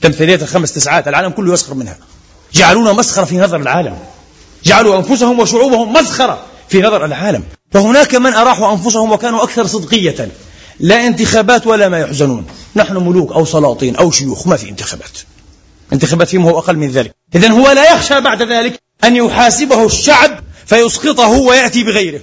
تمثيليات 0.00 0.42
الخمس 0.42 0.72
تسعات 0.72 1.08
العالم 1.08 1.30
كله 1.30 1.52
يسخر 1.52 1.74
منها. 1.74 1.98
جعلونا 2.54 2.92
مسخرة 2.92 3.24
في 3.24 3.38
نظر 3.38 3.56
العالم. 3.56 3.98
جعلوا 4.64 4.96
أنفسهم 4.96 5.40
وشعوبهم 5.40 5.92
مسخرة 5.92 6.38
في 6.68 6.82
نظر 6.82 7.04
العالم. 7.04 7.42
فهناك 7.70 8.14
من 8.14 8.32
أراحوا 8.32 8.72
أنفسهم 8.72 9.12
وكانوا 9.12 9.42
أكثر 9.42 9.66
صدقية. 9.66 10.28
لا 10.80 11.06
انتخابات 11.06 11.66
ولا 11.66 11.88
ما 11.88 11.98
يحزنون. 11.98 12.46
نحن 12.76 12.96
ملوك 12.96 13.32
أو 13.32 13.44
سلاطين 13.44 13.96
أو 13.96 14.10
شيوخ 14.10 14.46
ما 14.46 14.56
في 14.56 14.68
انتخابات. 14.68 15.18
انتخابات 15.92 16.28
فيهم 16.28 16.42
هو 16.42 16.58
أقل 16.58 16.76
من 16.76 16.90
ذلك. 16.90 17.14
إذن 17.34 17.52
هو 17.52 17.70
لا 17.70 17.94
يخشى 17.94 18.20
بعد 18.20 18.42
ذلك 18.42 18.80
أن 19.04 19.16
يحاسبه 19.16 19.86
الشعب 19.86 20.45
فيسقطه 20.66 21.28
ويأتي 21.28 21.84
بغيره. 21.84 22.20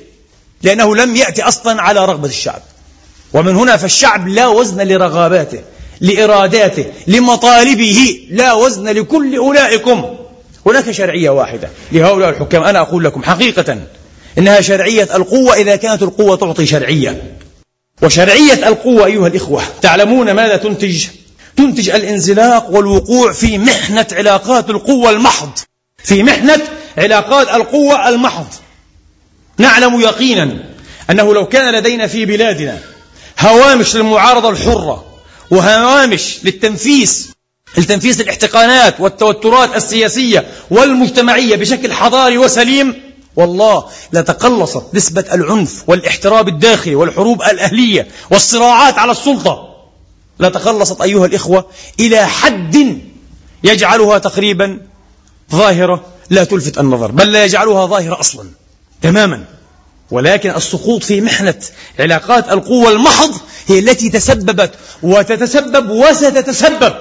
لأنه 0.63 0.95
لم 0.95 1.15
يأتي 1.15 1.41
أصلا 1.43 1.81
على 1.81 2.05
رغبة 2.05 2.27
الشعب. 2.27 2.61
ومن 3.33 3.55
هنا 3.55 3.77
فالشعب 3.77 4.27
لا 4.27 4.47
وزن 4.47 4.81
لرغباته 4.87 5.59
لإراداته 6.01 6.85
لمطالبه 7.07 8.19
لا 8.29 8.53
وزن 8.53 8.87
لكل 8.89 9.35
أولئكم. 9.35 10.05
هناك 10.65 10.91
شرعية 10.91 11.29
واحدة 11.29 11.69
لهؤلاء 11.91 12.29
الحكام. 12.29 12.63
أنا 12.63 12.79
أقول 12.79 13.03
لكم 13.03 13.23
حقيقة 13.23 13.77
إنها 14.37 14.61
شرعية 14.61 15.15
القوة 15.15 15.55
إذا 15.55 15.75
كانت 15.75 16.03
القوة 16.03 16.35
تعطي 16.35 16.65
شرعية. 16.65 17.37
وشرعية 18.03 18.67
القوة 18.67 19.05
أيها 19.05 19.27
الإخوة 19.27 19.63
تعلمون 19.81 20.31
ماذا 20.31 20.57
تنتج؟ 20.57 21.07
تنتج 21.57 21.89
الانزلاق 21.89 22.69
والوقوع 22.69 23.31
في 23.31 23.57
محنة 23.57 24.07
علاقات 24.11 24.69
القوة 24.69 25.09
المحض. 25.09 25.49
في 26.03 26.23
محنة 26.23 26.61
علاقات 26.97 27.47
القوة 27.47 28.09
المحض. 28.09 28.47
نعلم 29.57 30.01
يقينا 30.01 30.57
أنه 31.09 31.33
لو 31.33 31.45
كان 31.45 31.75
لدينا 31.75 32.07
في 32.07 32.25
بلادنا 32.25 32.79
هوامش 33.39 33.95
للمعارضة 33.95 34.49
الحرة 34.49 35.05
وهوامش 35.51 36.39
للتنفيس 36.43 37.29
لتنفيس 37.77 38.21
الاحتقانات 38.21 38.99
والتوترات 38.99 39.75
السياسية 39.75 40.47
والمجتمعية 40.69 41.55
بشكل 41.55 41.93
حضاري 41.93 42.37
وسليم 42.37 43.13
والله 43.35 43.85
لتقلصت 44.13 44.83
نسبة 44.93 45.25
العنف 45.33 45.83
والاحتراب 45.87 46.47
الداخلي 46.47 46.95
والحروب 46.95 47.41
الأهلية 47.41 48.07
والصراعات 48.31 48.97
على 48.97 49.11
السلطة. 49.11 49.69
لتقلصت 50.39 51.01
أيها 51.01 51.25
الإخوة 51.25 51.65
إلى 51.99 52.27
حد 52.27 53.01
يجعلها 53.63 54.17
تقريبا 54.17 54.79
ظاهرة 55.51 56.05
لا 56.29 56.43
تلفت 56.43 56.77
النظر 56.77 57.11
بل 57.11 57.31
لا 57.31 57.45
يجعلها 57.45 57.85
ظاهرة 57.85 58.19
أصلا. 58.19 58.49
تماما. 59.01 59.45
ولكن 60.11 60.49
السقوط 60.49 61.03
في 61.03 61.21
محنة 61.21 61.55
علاقات 61.99 62.49
القوة 62.49 62.91
المحض 62.91 63.31
هي 63.67 63.79
التي 63.79 64.09
تسببت 64.09 64.71
وتتسبب 65.03 65.89
وستتسبب 65.89 66.93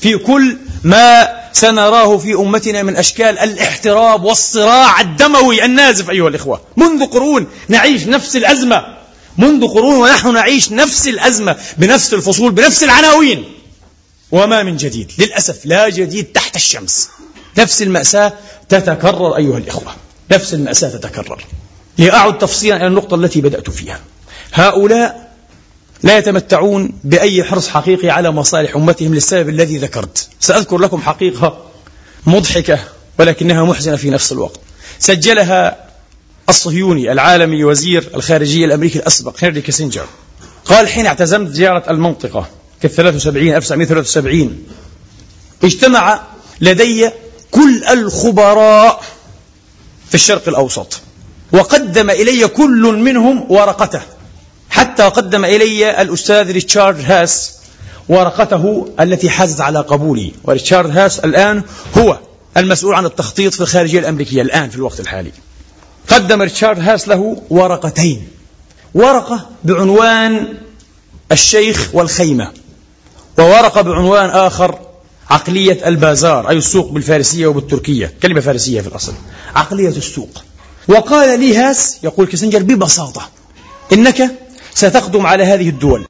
في 0.00 0.16
كل 0.18 0.56
ما 0.84 1.28
سنراه 1.52 2.18
في 2.18 2.34
أمتنا 2.34 2.82
من 2.82 2.96
أشكال 2.96 3.38
الاحتراب 3.38 4.24
والصراع 4.24 5.00
الدموي 5.00 5.64
النازف 5.64 6.10
أيها 6.10 6.28
الإخوة. 6.28 6.60
منذ 6.76 7.06
قرون 7.06 7.46
نعيش 7.68 8.06
نفس 8.06 8.36
الأزمة. 8.36 8.98
منذ 9.38 9.66
قرون 9.66 9.96
ونحن 9.96 10.32
نعيش 10.34 10.72
نفس 10.72 11.08
الأزمة 11.08 11.56
بنفس 11.76 12.14
الفصول 12.14 12.52
بنفس 12.52 12.84
العناوين. 12.84 13.44
وما 14.30 14.62
من 14.62 14.76
جديد. 14.76 15.12
للأسف 15.18 15.66
لا 15.66 15.88
جديد 15.88 16.24
تحت 16.24 16.56
الشمس. 16.56 17.08
نفس 17.58 17.82
المأساة 17.82 18.32
تتكرر 18.68 19.36
أيها 19.36 19.58
الإخوة. 19.58 19.92
نفس 20.32 20.54
المأساة 20.54 20.88
تتكرر. 20.88 21.44
لأعد 21.98 22.38
تفصيلا 22.38 22.76
إلى 22.76 22.86
النقطة 22.86 23.14
التي 23.14 23.40
بدأت 23.40 23.70
فيها. 23.70 24.00
هؤلاء 24.52 25.32
لا 26.02 26.18
يتمتعون 26.18 26.92
بأي 27.04 27.44
حرص 27.44 27.68
حقيقي 27.68 28.10
على 28.10 28.30
مصالح 28.30 28.76
أمتهم 28.76 29.14
للسبب 29.14 29.48
الذي 29.48 29.78
ذكرت. 29.78 30.28
سأذكر 30.40 30.78
لكم 30.78 31.00
حقيقة 31.00 31.64
مضحكة 32.26 32.78
ولكنها 33.18 33.64
محزنة 33.64 33.96
في 33.96 34.10
نفس 34.10 34.32
الوقت. 34.32 34.60
سجلها 34.98 35.88
الصهيوني 36.48 37.12
العالمي 37.12 37.64
وزير 37.64 38.10
الخارجية 38.14 38.64
الأمريكي 38.64 38.98
الأسبق 38.98 39.44
هنري 39.44 39.60
كيسنجر 39.60 40.06
قال 40.64 40.88
حين 40.88 41.06
اعتزمت 41.06 41.50
زيارة 41.50 41.90
المنطقة 41.90 42.48
في 42.80 42.84
الثلاث 42.84 43.14
وسبعين 43.14 43.56
1973 43.56 44.58
اجتمع 45.64 46.20
لدي 46.60 47.10
كل 47.50 47.84
الخبراء 47.84 49.02
في 50.08 50.14
الشرق 50.14 50.48
الأوسط. 50.48 51.00
وقدم 51.52 52.10
إلي 52.10 52.48
كل 52.48 52.82
منهم 52.82 53.52
ورقته. 53.52 54.00
حتى 54.70 55.02
قدم 55.02 55.44
إلي 55.44 56.02
الأستاذ 56.02 56.52
ريتشارد 56.52 57.00
هاس 57.00 57.54
ورقته 58.08 58.88
التي 59.00 59.30
حازت 59.30 59.60
على 59.60 59.78
قبولي. 59.78 60.32
وريتشارد 60.44 60.98
هاس 60.98 61.18
الآن 61.18 61.62
هو 61.98 62.18
المسؤول 62.56 62.94
عن 62.94 63.06
التخطيط 63.06 63.54
في 63.54 63.60
الخارجية 63.60 63.98
الأمريكية 63.98 64.42
الآن 64.42 64.70
في 64.70 64.76
الوقت 64.76 65.00
الحالي. 65.00 65.32
قدم 66.08 66.42
ريتشارد 66.42 66.80
هاس 66.80 67.08
له 67.08 67.42
ورقتين. 67.50 68.28
ورقة 68.94 69.46
بعنوان 69.64 70.54
الشيخ 71.32 71.88
والخيمة 71.92 72.52
وورقة 73.38 73.80
بعنوان 73.80 74.30
آخر 74.30 74.78
عقلية 75.30 75.88
البازار 75.88 76.50
أي 76.50 76.56
السوق 76.56 76.90
بالفارسية 76.90 77.46
وبالتركية 77.46 78.12
كلمة 78.22 78.40
فارسية 78.40 78.80
في 78.80 78.88
الأصل. 78.88 79.12
عقلية 79.54 79.88
السوق. 79.88 80.44
وقال 80.88 81.40
لي 81.40 81.56
هاس 81.56 81.96
يقول 82.02 82.26
كيسنجر 82.26 82.62
ببساطة 82.62 83.30
إنك 83.92 84.30
ستقدم 84.74 85.26
على 85.26 85.44
هذه 85.44 85.68
الدول 85.68 86.06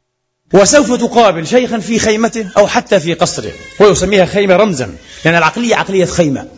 وسوف 0.54 0.92
تقابل 0.92 1.46
شيخا 1.46 1.78
في 1.78 1.98
خيمته 1.98 2.46
أو 2.56 2.66
حتى 2.66 3.00
في 3.00 3.14
قصره 3.14 3.52
ويسميها 3.80 4.24
خيمة 4.26 4.56
رمزا 4.56 4.94
لأن 5.24 5.34
العقلية 5.34 5.76
عقلية 5.76 6.04
خيمة 6.04 6.48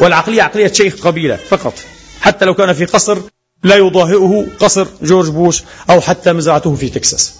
والعقلية 0.00 0.42
عقلية 0.42 0.72
شيخ 0.72 1.06
قبيلة 1.06 1.36
فقط. 1.36 1.74
حتى 2.20 2.44
لو 2.44 2.54
كان 2.54 2.72
في 2.72 2.84
قصر 2.84 3.18
لا 3.62 3.76
يضاهئه 3.76 4.46
قصر 4.60 4.86
جورج 5.02 5.28
بوش 5.28 5.62
أو 5.90 6.00
حتى 6.00 6.32
مزرعته 6.32 6.74
في 6.74 6.88
تكساس. 6.88 7.34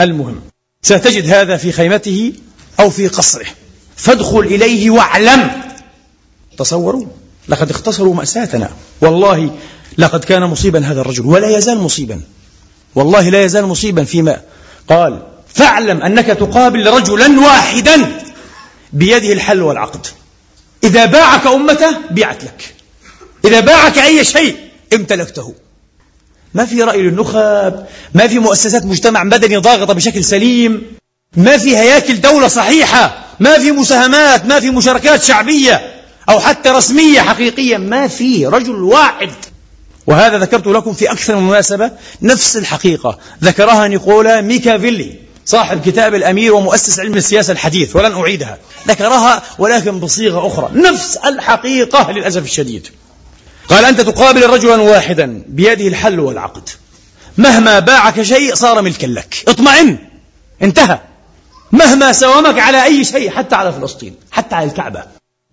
المهم 0.00 0.40
ستجد 0.82 1.30
هذا 1.30 1.56
في 1.56 1.72
خيمته 1.72 2.32
أو 2.80 2.90
في 2.90 3.08
قصره. 3.08 3.46
فادخل 4.02 4.38
إليه 4.40 4.90
واعلم. 4.90 5.50
تصوروا 6.58 7.06
لقد 7.48 7.70
اختصروا 7.70 8.14
مأساتنا. 8.14 8.70
والله 9.00 9.50
لقد 9.98 10.24
كان 10.24 10.42
مصيبا 10.42 10.86
هذا 10.86 11.00
الرجل 11.00 11.26
ولا 11.26 11.56
يزال 11.56 11.78
مصيبا. 11.78 12.20
والله 12.94 13.28
لا 13.28 13.44
يزال 13.44 13.66
مصيبا 13.66 14.04
فيما 14.04 14.40
قال. 14.88 15.22
فاعلم 15.54 16.02
أنك 16.02 16.26
تقابل 16.26 16.86
رجلا 16.86 17.40
واحدا 17.40 18.20
بيده 18.92 19.32
الحل 19.32 19.62
والعقد. 19.62 20.06
إذا 20.84 21.04
باعك 21.04 21.46
أمته 21.46 21.96
بيعت 22.10 22.44
لك. 22.44 22.74
إذا 23.44 23.60
باعك 23.60 23.98
أي 23.98 24.24
شيء 24.24 24.56
امتلكته. 24.92 25.54
ما 26.54 26.64
في 26.64 26.82
رأي 26.82 27.02
للنخب 27.02 27.86
ما 28.14 28.26
في 28.26 28.38
مؤسسات 28.38 28.84
مجتمع 28.84 29.24
مدني 29.24 29.56
ضاغطة 29.56 29.94
بشكل 29.94 30.24
سليم. 30.24 30.82
ما 31.36 31.58
في 31.58 31.76
هياكل 31.76 32.20
دولة 32.20 32.48
صحيحة 32.48 33.24
ما 33.40 33.58
في 33.58 33.72
مساهمات 33.72 34.46
ما 34.46 34.60
في 34.60 34.70
مشاركات 34.70 35.22
شعبية 35.22 36.02
أو 36.28 36.40
حتى 36.40 36.68
رسمية 36.68 37.20
حقيقية 37.20 37.76
ما 37.76 38.08
في 38.08 38.46
رجل 38.46 38.82
واحد. 38.82 39.30
وهذا 40.06 40.38
ذكرت 40.38 40.66
لكم 40.66 40.92
في 40.92 41.12
أكثر 41.12 41.36
من 41.36 41.48
مناسبة 41.48 41.90
نفس 42.22 42.56
الحقيقة. 42.56 43.18
ذكرها 43.44 43.88
نيكولا 43.88 44.40
ميكافيلي 44.40 45.14
صاحب 45.46 45.80
كتاب 45.80 46.14
الأمير 46.14 46.54
ومؤسس 46.54 47.00
علم 47.00 47.14
السياسة 47.14 47.52
الحديث 47.52 47.96
ولن 47.96 48.12
أعيدها. 48.12 48.58
ذكرها 48.88 49.42
ولكن 49.58 50.00
بصيغة 50.00 50.46
أخرى. 50.46 50.70
نفس 50.74 51.16
الحقيقة 51.16 52.10
للأسف 52.10 52.44
الشديد. 52.44 52.88
قال 53.68 53.84
أنت 53.84 54.00
تقابل 54.00 54.50
رجلا 54.50 54.76
واحدا 54.76 55.44
بيده 55.48 55.88
الحل 55.88 56.20
والعقد. 56.20 56.68
مهما 57.38 57.78
باعك 57.78 58.22
شيء 58.22 58.54
صار 58.54 58.82
ملكا 58.82 59.06
لك. 59.06 59.44
اطمئن! 59.48 59.98
انتهى. 60.62 60.98
مهما 61.72 62.12
ساومك 62.12 62.58
على 62.58 62.84
أي 62.84 63.04
شيء 63.04 63.30
حتى 63.30 63.54
على 63.54 63.72
فلسطين 63.72 64.14
حتى 64.30 64.54
على 64.54 64.66
الكعبة. 64.66 65.04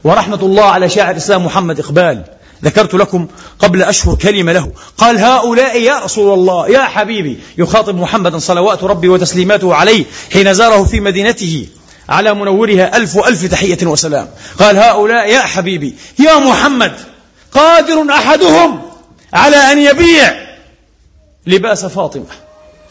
ورحمة 0.04 0.40
الله 0.42 0.64
على 0.64 0.90
شاعر 0.90 1.12
الإسلام 1.12 1.46
محمد 1.46 1.80
إقبال. 1.80 2.24
ذكرت 2.64 2.94
لكم 2.94 3.28
قبل 3.60 3.84
أشهر 3.84 4.16
كلمة 4.16 4.52
له. 4.52 4.72
قال 4.98 5.18
هؤلاء 5.18 5.82
يا 5.82 6.00
رسول 6.00 6.34
الله 6.34 6.70
يا 6.70 6.84
حبيبي. 6.84 7.40
يخاطب 7.58 7.96
محمدا 7.96 8.40
صلوات 8.40 8.84
ربي 8.84 9.10
وتسليماته 9.10 9.76
عليه 9.76 10.06
حين 10.34 10.54
زاره 10.54 10.84
في 10.84 11.00
مدينته 11.00 11.68
على 12.10 12.34
منورها 12.34 12.98
ألف 12.98 13.16
وألف 13.16 13.46
تحية 13.46 13.88
وسلام. 13.88 14.28
قال 14.60 14.78
هؤلاء 14.78 15.30
يا 15.30 15.40
حبيبي 15.40 15.96
يا 16.20 16.40
محمد 16.40 16.94
قادر 17.52 18.14
أحدهم 18.14 18.82
على 19.34 19.56
أن 19.56 19.78
يبيع 19.78 20.50
لباس 21.48 21.86
فاطمة 21.86 22.26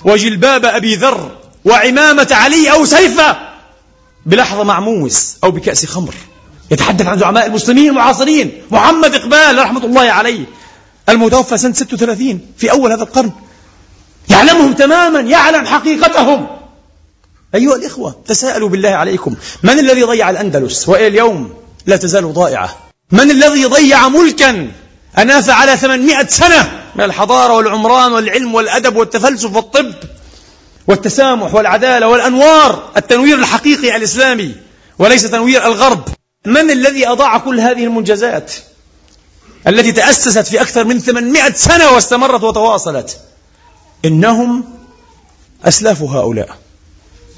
وجلباب 0.05 0.64
أبي 0.64 0.95
ذر 0.95 1.31
وعمامة 1.64 2.29
علي 2.31 2.73
أو 2.73 2.85
سيفة 2.85 3.37
بلحظة 4.27 4.62
معموس 4.62 5.37
أو 5.44 5.51
بكأس 5.51 5.87
خمر. 5.87 6.14
يتحدث 6.71 7.07
عن 7.07 7.18
زعماء 7.18 7.47
المسلمين 7.47 7.88
المعاصرين. 7.88 8.62
محمد 8.71 9.14
إقبال 9.14 9.59
رحمة 9.59 9.85
الله 9.85 10.03
عليه. 10.03 10.44
المتوفى 11.09 11.59
سنة 11.59 11.73
36 11.73 12.40
في 12.59 12.71
أول 12.71 12.92
هذا 12.92 13.03
القرن. 13.03 13.31
يعلمهم 14.29 14.73
تماما 14.73 15.21
يعلم 15.21 15.66
حقيقتهم. 15.66 16.47
أيها 17.55 17.77
الإخوة 17.77 18.16
تساءلوا 18.27 18.68
بالله 18.68 18.88
عليكم. 18.88 19.35
من 19.62 19.79
الذي 19.79 20.03
ضيع 20.03 20.31
الأندلس 20.31 20.88
وإلى 20.88 21.07
اليوم 21.07 21.55
لا 21.87 21.97
تزال 21.97 22.33
ضائعة؟ 22.33 22.77
من 23.12 23.31
الذي 23.31 23.64
ضيع 23.64 24.09
ملكا 24.09 24.73
أناف 25.18 25.51
على 25.51 25.77
800 25.77 26.27
سنة؟ 26.27 26.83
من 26.97 27.05
الحضارة 27.05 27.53
والعمران 27.53 28.12
والعلم 28.12 28.55
والأدب 28.55 28.97
والتفلسف 28.97 29.57
والطب. 29.57 29.94
والتسامح 30.88 31.55
والعدالة 31.55 32.09
والأنوار 32.09 32.92
التنوير 32.96 33.38
الحقيقي 33.38 33.96
الإسلامي 33.96 34.55
وليس 34.98 35.22
تنوير 35.22 35.66
الغرب. 35.66 36.09
من 36.46 36.70
الذي 36.70 37.09
أضاع 37.09 37.38
كل 37.38 37.61
هذه 37.61 37.85
المنجزات؟ 37.85 38.53
التي 39.66 39.92
تأسست 39.92 40.46
في 40.46 40.61
أكثر 40.61 40.85
من 40.85 40.98
800 40.98 41.53
سنة 41.53 41.90
واستمرت 41.90 42.42
وتواصلت. 42.42 43.20
إنهم 44.05 44.64
أسلاف 45.64 46.03
هؤلاء. 46.03 46.57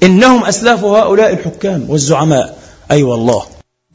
إنهم 0.03 0.45
أسلاف 0.45 0.83
هؤلاء 0.83 1.33
الحكام 1.33 1.85
والزعماء. 1.89 2.59
أي 2.91 2.95
أيوة 2.95 3.09
والله. 3.11 3.47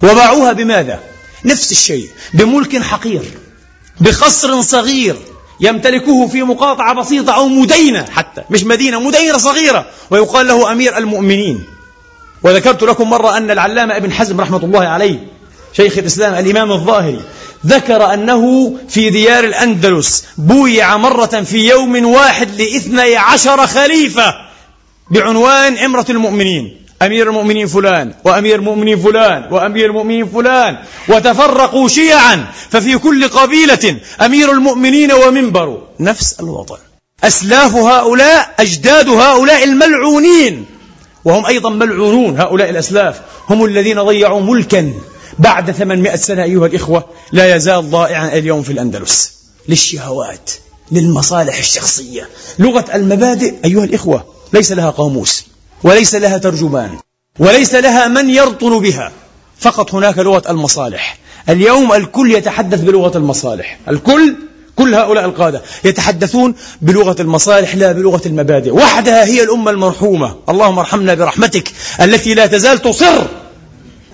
وباعوها 0.03 0.53
بماذا؟ 0.53 1.01
نفس 1.45 1.73
الشيء. 1.73 2.09
بملك 2.35 2.83
حقير. 2.83 3.23
بقصر 4.01 4.63
صغير. 4.63 5.17
يمتلكه 5.61 6.27
في 6.27 6.43
مقاطعة 6.43 6.95
بسيطة 6.95 7.33
أو 7.33 7.49
مدينة 7.49 8.07
حتى 8.11 8.43
مش 8.51 8.65
مدينة 8.65 9.01
مدينة 9.01 9.39
صغيرة. 9.39 9.87
ويقال 10.11 10.47
له 10.47 10.73
أمير 10.73 10.99
المؤمنين. 10.99 11.65
وذكرت 12.43 12.83
لكم 12.83 13.11
مرة 13.11 13.37
أن 13.37 13.51
العلامة 13.51 13.97
ابن 13.97 14.13
حزم 14.13 14.41
رحمة 14.41 14.65
الله 14.65 14.85
عليه 14.85 15.27
شيخ 15.73 15.99
الإسلام 15.99 16.35
الإمام 16.35 16.73
الظاهري 16.73 17.21
ذكر 17.67 18.15
أنه 18.15 18.75
في 18.89 19.11
ديار 19.11 19.45
الأندلس 19.45 20.25
بويع 20.39 20.97
مرة 20.97 21.27
في 21.27 21.69
يوم 21.69 22.07
واحد 22.07 22.61
لإثني 22.61 23.17
عشر 23.17 23.67
خليفة 23.67 24.35
بعنوان 25.11 25.79
عمرة 25.79 26.07
المؤمنين. 26.11 26.86
أمير 27.03 27.29
المؤمنين 27.29 27.67
فلان 27.67 28.15
وأمير 28.25 28.57
المؤمنين 28.57 28.99
فلان 28.99 29.53
وأمير 29.53 29.87
المؤمنين 29.87 30.27
فلان 30.27 30.79
وتفرقوا 31.09 31.89
شيعا 31.89 32.47
ففي 32.71 32.99
كل 32.99 33.29
قبيلة 33.29 33.97
أمير 34.21 34.53
المؤمنين 34.53 35.13
ومنبر 35.13 35.83
نفس 36.01 36.41
الوطن 36.41 36.79
أسلاف 37.25 37.75
هؤلاء 37.75 38.55
أجداد 38.59 39.09
هؤلاء 39.09 39.65
الملعونين. 39.65 40.67
وهم 41.25 41.47
أيضا 41.47 41.71
ملعونون 41.71 42.41
هؤلاء 42.41 42.71
الأسلاف. 42.71 43.21
هم 43.51 43.65
الذين 43.65 44.03
ضيعوا 44.03 44.41
ملكا 44.41 44.93
بعد 45.39 45.71
800 45.71 46.17
سنة 46.17 46.43
أيها 46.43 46.67
الإخوة. 46.67 47.05
لا 47.33 47.57
يزال 47.57 47.91
ضائعا 47.91 48.29
اليوم 48.29 48.63
في 48.63 48.73
الأندلس. 48.73 49.33
للشهوات 49.69 50.51
للمصالح 50.93 51.59
الشخصية. 51.59 52.29
لغة 52.59 52.85
المبادئ 52.95 53.55
أيها 53.65 53.85
الإخوة 53.85 54.25
ليس 54.53 54.73
لها 54.73 54.91
قاموس. 54.91 55.45
وليس 55.85 56.15
لها 56.15 56.39
ترجمان 56.39 56.99
وليس 57.39 57.75
لها 57.75 58.09
من 58.09 58.31
يرطن 58.31 58.79
بها. 58.79 59.13
فقط 59.59 59.95
هناك 59.95 60.19
لغة 60.19 60.51
المصالح. 60.51 61.19
اليوم 61.49 61.93
الكل 61.93 62.33
يتحدث 62.33 62.81
بلغة 62.81 63.19
المصالح. 63.19 63.79
الكل 63.89 64.37
كل 64.77 64.95
هؤلاء 64.95 65.25
القادة 65.25 65.63
يتحدثون 65.85 66.55
بلغة 66.83 67.23
المصالح 67.23 67.75
لا 67.75 67.93
بلغة 67.93 68.23
المبادئ. 68.27 68.71
وحدها 68.71 69.25
هي 69.25 69.43
الأمة 69.43 69.71
المرحومة. 69.71 70.37
اللهم 70.49 70.79
ارحمنا 70.79 71.15
برحمتك 71.15 71.73
التي 72.01 72.35
لا 72.35 72.47
تزال 72.47 72.83
تصر 72.83 73.27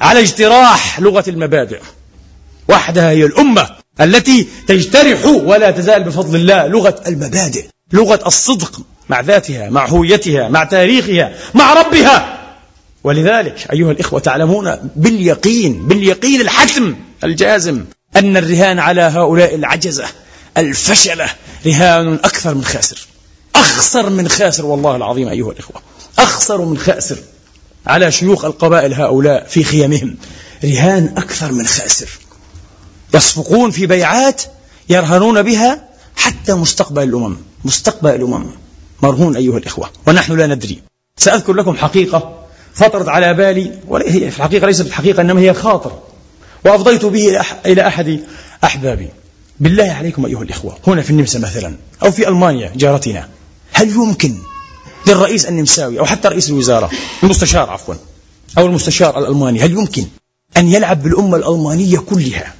على 0.00 0.20
اجتراح 0.20 1.00
لغة 1.00 1.24
المبادئ. 1.28 1.80
وحدها 2.68 3.10
هي 3.10 3.24
الأمة 3.24 3.70
التي 4.00 4.48
تجترح 4.68 5.24
ولا 5.24 5.70
تزال 5.70 6.04
بفضل 6.04 6.36
الله 6.36 6.66
لغة 6.66 7.00
المبادئ 7.06 7.64
لغة 7.92 8.20
الصدق. 8.26 8.80
مع 9.08 9.20
ذاتها 9.20 9.70
مع 9.70 9.86
هويتها 9.86 10.48
مع 10.48 10.64
تاريخها 10.64 11.32
مع 11.54 11.72
ربها. 11.74 12.38
ولذلك 13.04 13.66
أيها 13.72 13.92
الإخوة 13.92 14.20
تعلمون 14.20 14.90
باليقين 14.96 15.88
باليقين 15.88 16.40
الحتم 16.40 16.96
الجازم 17.24 17.84
أن 18.16 18.36
الرهان 18.36 18.78
على 18.78 19.02
هؤلاء 19.02 19.54
العجزة 19.54 20.04
الفشلة 20.56 21.30
رهان 21.66 22.14
أكثر 22.14 22.54
من 22.54 22.64
خاسر. 22.64 23.06
أخسر 23.54 24.10
من 24.10 24.28
خاسر 24.28 24.66
والله 24.66 24.96
العظيم 24.96 25.28
أيها 25.28 25.52
الإخوة. 25.52 25.82
أخسر 26.18 26.64
من 26.64 26.78
خاسر 26.78 27.16
على 27.86 28.12
شيوخ 28.12 28.44
القبائل 28.44 28.94
هؤلاء 28.94 29.46
في 29.48 29.64
خيامهم 29.64 30.16
رهان 30.64 31.14
أكثر 31.16 31.52
من 31.52 31.66
خاسر. 31.66 32.08
يصفقون 33.14 33.70
في 33.70 33.86
بيعات 33.86 34.42
يرهنون 34.88 35.42
بها 35.42 35.88
حتى 36.16 36.54
مستقبل 36.54 37.02
الأمم 37.02 37.36
مستقبل 37.64 38.14
الأمم. 38.14 38.61
مرهون 39.02 39.36
أيها 39.36 39.58
الإخوة 39.58 39.90
ونحن 40.06 40.36
لا 40.36 40.46
ندري. 40.46 40.82
سأذكر 41.16 41.52
لكم 41.52 41.76
حقيقة 41.76 42.46
خطرت 42.74 43.08
على 43.08 43.34
بالي 43.34 43.78
وهي 43.88 44.30
في 44.30 44.36
الحقيقة 44.36 44.66
ليست 44.66 44.86
الحقيقة 44.86 45.20
إنما 45.20 45.40
هي 45.40 45.54
خاطر. 45.54 45.98
وأفضيت 46.64 47.04
به 47.04 47.40
إلى 47.66 47.86
أحد 47.86 48.20
أحبابي. 48.64 49.08
بالله 49.60 49.92
عليكم 49.92 50.26
أيها 50.26 50.42
الإخوة 50.42 50.76
هنا 50.86 51.02
في 51.02 51.10
النمسا 51.10 51.38
مثلا 51.38 51.74
أو 52.02 52.10
في 52.10 52.28
ألمانيا 52.28 52.72
جارتنا. 52.76 53.28
هل 53.72 53.90
يمكن 53.90 54.34
للرئيس 55.06 55.46
النمساوي 55.46 55.98
أو 55.98 56.04
حتى 56.04 56.28
رئيس 56.28 56.50
الوزارة 56.50 56.90
المستشار 57.22 57.70
عفوا 57.70 57.94
أو 58.58 58.66
المستشار 58.66 59.18
الألماني 59.18 59.60
هل 59.60 59.70
يمكن 59.70 60.04
أن 60.56 60.68
يلعب 60.68 61.02
بالأمة 61.02 61.36
الألمانية 61.36 61.98
كلها 61.98 62.54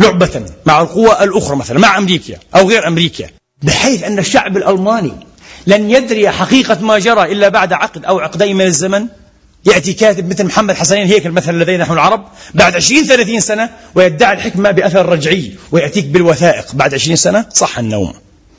لعبة 0.00 0.46
مع 0.66 0.80
القوى 0.80 1.24
الأخرى 1.24 1.56
مثلا 1.56 1.78
مع 1.78 1.98
أمريكا 1.98 2.38
أو 2.56 2.68
غير 2.68 2.88
أمريكا 2.88 3.28
بحيث 3.62 4.02
أن 4.02 4.18
الشعب 4.18 4.56
الألماني 4.56 5.12
لن 5.66 5.90
يدري 5.90 6.30
حقيقة 6.30 6.80
ما 6.80 6.98
جرى 6.98 7.32
إلا 7.32 7.48
بعد 7.48 7.72
عقد 7.72 8.04
أو 8.04 8.18
عقدين 8.18 8.56
من 8.56 8.64
الزمن. 8.64 9.06
يأتي 9.66 9.92
كاتب 9.92 10.30
مثل 10.30 10.44
محمد 10.44 10.74
حسنين 10.74 11.06
هيكل 11.06 11.30
مثلا 11.30 11.62
لدينا 11.62 11.84
نحن 11.84 11.92
العرب 11.92 12.24
بعد 12.54 12.74
20 12.74 13.04
30 13.04 13.40
سنة 13.40 13.70
ويدعي 13.94 14.32
الحكمة 14.32 14.70
بأثر 14.70 15.08
رجعي 15.08 15.54
ويأتيك 15.72 16.04
بالوثائق. 16.04 16.74
بعد 16.74 16.94
20 16.94 17.16
سنة 17.16 17.46
صح 17.52 17.78
النوم. 17.78 18.14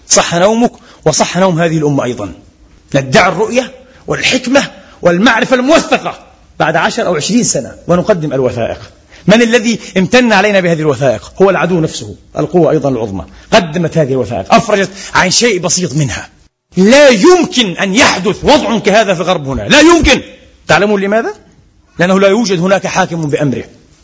صح 0.09 0.35
نومك 0.35 0.71
وصح 1.05 1.37
نوم 1.37 1.59
هذه 1.59 1.77
الأمة 1.77 2.03
أيضا. 2.03 2.33
ندعي 2.95 3.29
الرؤية 3.29 3.71
والحكمة 4.07 4.63
والمعرفة 5.01 5.55
الموثقة 5.55 6.19
بعد 6.59 6.75
عشر 6.75 7.05
أو 7.05 7.15
عشرين 7.15 7.43
سنة 7.43 7.71
ونقدم 7.87 8.33
الوثائق. 8.33 8.79
من 9.27 9.41
الذي 9.41 9.79
امتن 9.97 10.33
علينا 10.33 10.59
بهذه 10.59 10.79
الوثائق؟ 10.79 11.33
هو 11.41 11.49
العدو 11.49 11.79
نفسه 11.79 12.15
القوة 12.39 12.71
أيضا 12.71 12.89
العظمى. 12.89 13.25
قدمت 13.51 13.97
هذه 13.97 14.11
الوثائق 14.11 14.53
أفرجت 14.53 14.89
عن 15.13 15.31
شيء 15.31 15.59
بسيط 15.59 15.93
منها. 15.93 16.29
لا 16.77 17.09
يمكن 17.09 17.77
أن 17.77 17.95
يحدث 17.95 18.43
وضع 18.43 18.79
كهذا 18.79 19.13
في 19.13 19.21
الغرب 19.21 19.47
هنا. 19.47 19.61
لا 19.61 19.79
يمكن. 19.79 20.21
تعلمون 20.67 21.01
لماذا؟ 21.01 21.33
لأنه 21.99 22.19
لا 22.19 22.27
يوجد 22.27 22.59
هناك 22.59 22.87
حاكم 22.87 23.29
بأمره. 23.29 23.63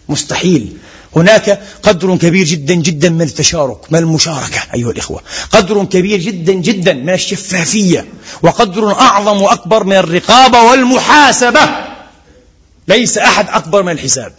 مستحيل. 0.09 0.77
هناك 1.15 1.61
قدر 1.83 2.15
كبير 2.15 2.45
جدا 2.45 2.73
جدا 2.73 3.09
من 3.09 3.21
التشارك 3.21 3.91
من 3.91 3.99
المشاركة 3.99 4.59
أيها 4.73 4.91
الإخوة. 4.91 5.21
قدر 5.51 5.83
كبير 5.83 6.19
جدا 6.19 6.53
جدا 6.53 6.93
من 6.93 7.13
الشفافية. 7.13 8.05
وقدر 8.41 8.91
أعظم 8.91 9.41
وأكبر 9.41 9.83
من 9.83 9.95
الرقابة 9.95 10.61
والمحاسبة. 10.61 11.61
ليس 12.87 13.17
أحد 13.17 13.45
أكبر 13.49 13.83
من 13.83 13.91
الحساب. 13.91 14.33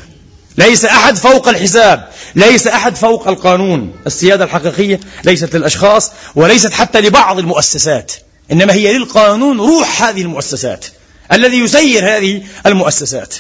ليس 0.59 0.85
أحد 0.85 1.17
فوق 1.17 1.49
الحساب 1.49 2.09
ليس 2.35 2.67
أحد 2.67 2.97
فوق 2.97 3.29
القانون. 3.29 3.93
السيادة 4.07 4.45
الحقيقية 4.45 5.01
ليست 5.25 5.57
للأشخاص 5.57 6.11
وليست 6.35 6.73
حتى 6.73 7.01
لبعض 7.01 7.39
المؤسسات 7.39 8.13
إنما 8.53 8.73
هي 8.73 8.99
للقانون 8.99 9.59
روح 9.59 10.03
هذه 10.03 10.23
المؤسسات 10.23 10.87
الذي 11.33 11.59
يسير 11.59 12.17
هذه 12.17 12.43
المؤسسات 12.67 13.35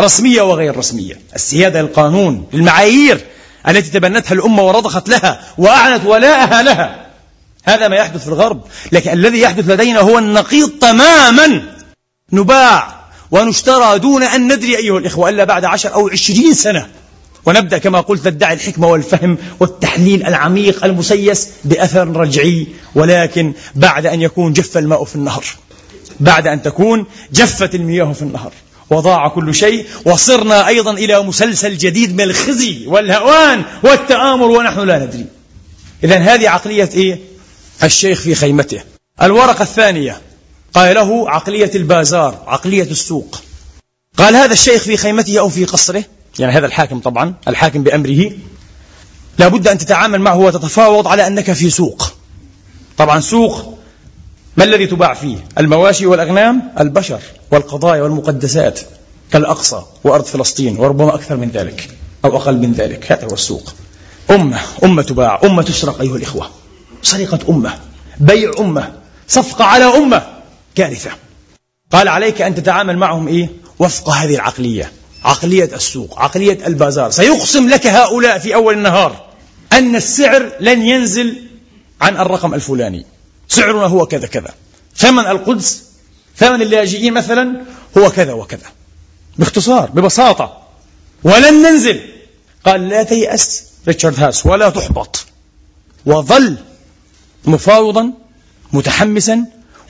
رسمية 0.00 0.42
وغير 0.42 0.76
رسمية. 0.76 1.20
السيادة 1.36 1.82
للقانون 1.82 2.46
للمعايير 2.52 3.26
التي 3.68 3.90
تبنتها 3.90 4.34
الأمة 4.34 4.62
ورضخت 4.62 5.08
لها 5.08 5.40
وأعلنت 5.58 6.06
ولاءها 6.06 6.62
لها. 6.62 7.06
هذا 7.64 7.88
ما 7.88 7.96
يحدث 7.96 8.22
في 8.22 8.28
الغرب 8.28 8.64
لكن 8.92 9.12
الذي 9.12 9.40
يحدث 9.40 9.68
لدينا 9.68 10.00
هو 10.00 10.18
النقيض 10.18 10.70
تماما. 10.70 11.62
نباع 12.32 12.99
ونشترى 13.30 13.98
دون 13.98 14.22
أن 14.22 14.52
ندري 14.52 14.76
أيها 14.76 14.98
الإخوة 14.98 15.28
إلا 15.28 15.44
بعد 15.44 15.64
عشر 15.64 15.94
أو 15.94 16.08
عشرين 16.08 16.54
سنة. 16.54 16.88
ونبدأ 17.46 17.78
كما 17.78 18.00
قلت 18.00 18.28
ندعي 18.28 18.54
الحكمة 18.54 18.88
والفهم 18.88 19.38
والتحليل 19.60 20.26
العميق 20.26 20.84
المسيس 20.84 21.48
بأثر 21.64 22.16
رجعي 22.16 22.66
ولكن 22.94 23.52
بعد 23.74 24.06
أن 24.06 24.22
يكون 24.22 24.52
جف 24.52 24.78
الماء 24.78 25.04
في 25.04 25.16
النهر. 25.16 25.44
بعد 26.20 26.46
أن 26.46 26.62
تكون 26.62 27.06
جفت 27.32 27.74
المياه 27.74 28.12
في 28.12 28.22
النهر. 28.22 28.52
وضاع 28.90 29.28
كل 29.28 29.54
شيء 29.54 29.86
وصرنا 30.04 30.68
أيضا 30.68 30.92
إلى 30.92 31.22
مسلسل 31.22 31.76
جديد 31.76 32.14
من 32.14 32.20
الخزي 32.20 32.86
والهوان 32.86 33.62
والتآمر 33.82 34.46
ونحن 34.46 34.80
لا 34.80 34.98
ندري. 34.98 35.26
إذا 36.04 36.18
هذه 36.18 36.48
عقلية 36.48 36.90
إيه؟ 36.94 37.18
الشيخ 37.82 38.20
في 38.20 38.34
خيمته. 38.34 38.80
الورقة 39.22 39.62
الثانية. 39.62 40.20
قال 40.74 40.94
له 40.94 41.30
عقلية 41.30 41.70
البازار 41.74 42.44
عقلية 42.46 42.90
السوق. 42.90 43.40
قال 44.16 44.36
هذا 44.36 44.52
الشيخ 44.52 44.82
في 44.82 44.96
خيمته 44.96 45.38
أو 45.38 45.48
في 45.48 45.64
قصره؟ 45.64 46.04
يعني 46.38 46.52
هذا 46.52 46.66
الحاكم 46.66 47.00
طبعا 47.00 47.34
الحاكم 47.48 47.82
بأمره. 47.82 48.30
لابد 49.38 49.68
أن 49.68 49.78
تتعامل 49.78 50.20
معه 50.20 50.38
وتتفاوض 50.38 51.08
على 51.08 51.26
أنك 51.26 51.52
في 51.52 51.70
سوق. 51.70 52.12
طبعا 52.98 53.20
سوق 53.20 53.78
ما 54.56 54.64
الذي 54.64 54.86
تباع 54.86 55.14
فيه؟ 55.14 55.36
المواشي 55.58 56.06
والأغنام 56.06 56.72
البشر 56.80 57.20
والقضايا 57.50 58.02
والمقدسات 58.02 58.80
كالأقصى 59.32 59.82
وأرض 60.04 60.24
فلسطين 60.24 60.78
وربما 60.78 61.14
أكثر 61.14 61.36
من 61.36 61.48
ذلك 61.48 61.90
أو 62.24 62.36
أقل 62.36 62.56
من 62.56 62.72
ذلك. 62.72 63.12
هذا 63.12 63.24
هو 63.24 63.34
السوق. 63.34 63.74
أمة 64.30 64.60
أمة 64.84 65.02
تباع 65.02 65.40
أمة 65.44 65.62
تسرق 65.62 66.00
أيها 66.00 66.16
الإخوة. 66.16 66.50
سرقة 67.02 67.38
أمة 67.48 67.78
بيع 68.20 68.52
أمة 68.58 68.92
صفقة 69.28 69.64
على 69.64 69.84
أمة. 69.84 70.39
كارثة. 70.74 71.10
قال 71.92 72.08
عليك 72.08 72.42
أن 72.42 72.54
تتعامل 72.54 72.98
معهم 72.98 73.28
إيه؟ 73.28 73.48
وفق 73.78 74.08
هذه 74.08 74.34
العقلية. 74.34 74.92
عقلية 75.24 75.70
السوق 75.74 76.18
عقلية 76.18 76.66
البازار. 76.66 77.10
سيقسم 77.10 77.68
لك 77.68 77.86
هؤلاء 77.86 78.38
في 78.38 78.54
أول 78.54 78.74
النهار 78.74 79.26
أن 79.72 79.96
السعر 79.96 80.52
لن 80.60 80.82
ينزل 80.82 81.42
عن 82.00 82.16
الرقم 82.16 82.54
الفلاني. 82.54 83.06
سعرنا 83.48 83.86
هو 83.86 84.06
كذا 84.06 84.26
كذا. 84.26 84.54
ثمن 84.96 85.26
القدس 85.26 85.82
ثمن 86.36 86.62
اللاجئين 86.62 87.12
مثلا 87.12 87.60
هو 87.98 88.10
كذا 88.10 88.32
وكذا. 88.32 88.66
باختصار 89.38 89.90
ببساطة. 89.90 90.62
ولن 91.24 91.62
ننزل. 91.62 92.00
قال 92.66 92.88
لا 92.88 93.02
تيأس 93.02 93.64
ريتشارد 93.88 94.20
هاس 94.20 94.46
ولا 94.46 94.70
تحبط. 94.70 95.26
وظل 96.06 96.56
مفاوضا 97.44 98.12
متحمسا 98.72 99.44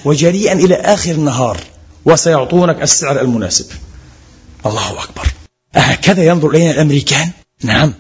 وجريئا 0.05 0.53
إلى 0.53 0.75
آخر 0.75 1.11
النهار 1.11 1.61
وسيعطونك 2.05 2.83
السعر 2.83 3.21
المناسب. 3.21 3.67
الله 4.67 4.91
أكبر. 4.91 5.27
أهكذا 5.77 6.25
ينظر 6.25 6.51
إلينا 6.51 6.71
الأمريكان؟ 6.71 7.31
نعم. 7.63 7.95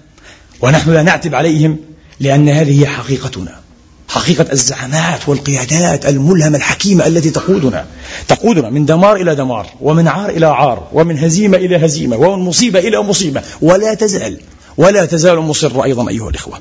ونحن 0.60 0.90
لا 0.90 1.02
نعتب 1.02 1.34
عليهم 1.34 1.76
لأن 2.20 2.48
هذه 2.48 2.80
هي 2.80 2.86
حقيقتنا. 2.86 3.60
حقيقة 4.08 4.52
الزعامات 4.52 5.28
والقيادات 5.28 6.06
الملهمة 6.06 6.56
الحكيمة 6.56 7.06
التي 7.06 7.30
تقودنا. 7.30 7.86
تقودنا 8.28 8.70
من 8.70 8.86
دمار 8.86 9.16
إلى 9.16 9.34
دمار 9.34 9.66
ومن 9.80 10.08
عار 10.08 10.30
إلى 10.30 10.46
عار 10.46 10.88
ومن 10.92 11.18
هزيمة 11.18 11.56
إلى 11.56 11.86
هزيمة 11.86 12.16
ومن 12.16 12.44
مصيبة 12.44 12.78
إلى 12.78 13.02
مصيبة. 13.02 13.42
ولا 13.60 13.94
تزال 13.94 14.40
ولا 14.76 15.04
تزال 15.04 15.38
مصر 15.38 15.84
أيضا 15.84 16.08
أيها 16.08 16.28
الإخوة. 16.28 16.60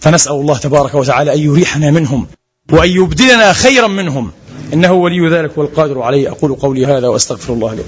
فنسأل 0.00 0.32
الله 0.32 0.58
تبارك 0.58 0.94
وتعالى 0.94 1.34
أن 1.34 1.38
يريحنا 1.38 1.90
منهم 1.90 2.26
وأن 2.72 2.90
يبدلنا 2.90 3.52
خيرا 3.52 3.88
منهم. 3.88 4.30
إنه 4.72 4.92
ولي 4.92 5.28
ذلك 5.28 5.58
والقادر 5.58 6.02
عليه. 6.02 6.30
أقول 6.30 6.54
قولي 6.54 6.86
هذا 6.86 7.08
وأستغفر 7.08 7.52
الله 7.52 7.74
لي. 7.74 7.82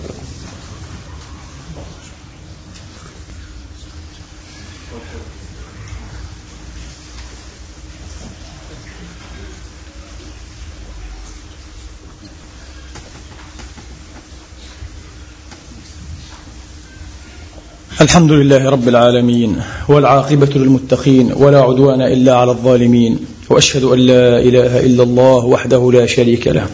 الحمد 18.01 18.33
لله 18.33 18.71
رب 18.71 18.89
العالمين 18.89 19.63
والعاقبة 19.89 20.51
للمتقين 20.55 21.33
ولا 21.33 21.61
عدوان 21.61 22.03
إلا 22.03 22.37
على 22.37 22.51
الظالمين. 22.51 23.27
وأشهد 23.53 23.85
أن 23.85 23.99
لا 23.99 24.39
إله 24.39 24.81
إلا 24.87 25.03
الله 25.03 25.45
وحده 25.45 25.93
لا 25.93 26.07
شريك 26.07 26.47
له. 26.47 26.67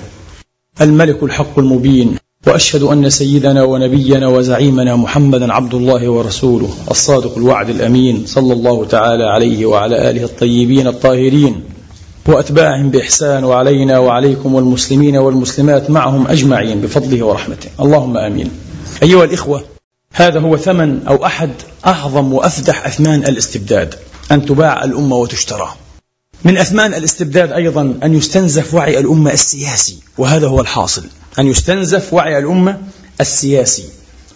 الملك 0.81 1.23
الحق 1.23 1.59
المبين. 1.59 2.17
وأشهد 2.47 2.83
أن 2.83 3.11
سيدنا 3.11 3.63
ونبينا 3.63 4.27
وزعيمنا 4.29 4.97
محمدا 4.97 5.53
عبد 5.53 5.75
الله 5.75 6.09
ورسوله 6.09 6.71
الصادق 6.91 7.37
الوعد 7.37 7.69
الأمين 7.71 8.27
صلى 8.27 8.53
الله 8.53 8.85
تعالى 8.85 9.25
عليه 9.25 9.67
وعلى 9.67 10.11
آله 10.11 10.25
الطيبين 10.25 10.87
الطاهرين. 10.87 11.55
وأتباعهم 12.29 12.91
بإحسان 12.91 13.45
وعلينا 13.45 13.99
وعليكم 13.99 14.55
والمسلمين 14.55 15.17
والمسلمات 15.17 15.91
معهم 15.91 16.27
أجمعين 16.27 16.81
بفضله 16.81 17.27
ورحمته. 17.27 17.69
اللهم 17.81 18.17
آمين. 18.17 18.51
أيها 19.03 19.25
الإخوة 19.25 19.63
هذا 20.13 20.41
هو 20.41 20.57
ثمن 20.57 21.07
أو 21.07 21.25
أحد 21.27 21.51
أعظم 21.87 22.33
وأفدح 22.33 22.87
أثمان 22.87 23.21
الاستبداد. 23.21 23.95
أن 24.33 24.47
تباع 24.47 24.85
الأمة 24.85 25.17
وتشترى. 25.17 25.69
من 26.45 26.59
أثمان 26.59 26.95
الاستبداد 26.95 27.53
أيضا 27.53 27.99
أن 28.03 28.15
يستنزف 28.15 28.75
وعي 28.75 28.99
الأمة 28.99 29.33
السياسي 29.33 29.99
وهذا 30.19 30.47
هو 30.47 30.61
الحاصل 30.61 31.05
أن 31.39 31.47
يستنزف 31.47 32.13
وعي 32.15 32.39
الأمة 32.39 32.79
السياسي. 33.21 33.85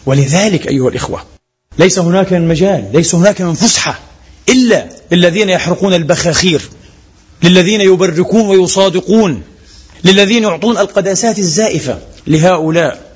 ولذلك 0.06 0.68
أيها 0.68 0.88
الإخوة 0.88 1.22
ليس 1.78 1.98
هناك 1.98 2.32
من 2.32 2.48
مجال 2.48 2.90
ليس 2.92 3.14
هناك 3.14 3.40
من 3.40 3.54
فسحة 3.54 3.98
إلا 4.48 4.88
للذين 5.12 5.48
يحرقون 5.48 5.94
البخاخير 5.94 6.62
للذين 7.42 7.80
يبركون 7.80 8.48
ويصادقون 8.48 9.42
للذين 10.04 10.42
يعطون 10.42 10.78
القداسات 10.78 11.38
الزائفة 11.38 11.98
لهؤلاء. 12.26 13.12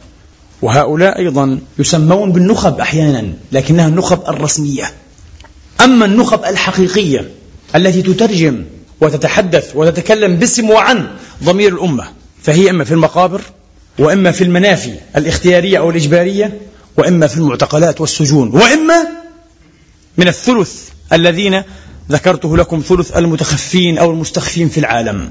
وهؤلاء 0.62 1.18
أيضا 1.18 1.58
يسمون 1.78 2.32
بالنخب 2.32 2.80
أحيانا 2.80 3.32
لكنها 3.52 3.88
النخب 3.88 4.28
الرسمية. 4.28 4.92
أما 5.80 6.04
النخب 6.04 6.44
الحقيقية 6.44 7.30
التي 7.76 8.02
تترجم 8.02 8.64
وتتحدث 9.00 9.72
وتتكلم 9.74 10.36
باسم 10.36 10.70
وعن 10.70 11.08
ضمير 11.44 11.72
الأمة. 11.74 12.08
فهي 12.42 12.70
إما 12.70 12.84
في 12.84 12.92
المقابر 12.92 13.40
وإما 13.98 14.30
في 14.32 14.44
المنافي 14.44 14.94
الاختيارية 15.16 15.78
أو 15.78 15.90
الإجبارية 15.90 16.60
وإما 16.96 17.26
في 17.26 17.36
المعتقلات 17.36 18.00
والسجون 18.00 18.48
وإما 18.48 19.06
من 20.18 20.28
الثلث 20.28 20.74
الذين 21.12 21.62
ذكرته 22.10 22.56
لكم 22.56 22.82
ثلث 22.88 23.16
المتخفين 23.16 23.98
أو 23.98 24.10
المستخفين 24.10 24.68
في 24.68 24.78
العالم 24.78 25.30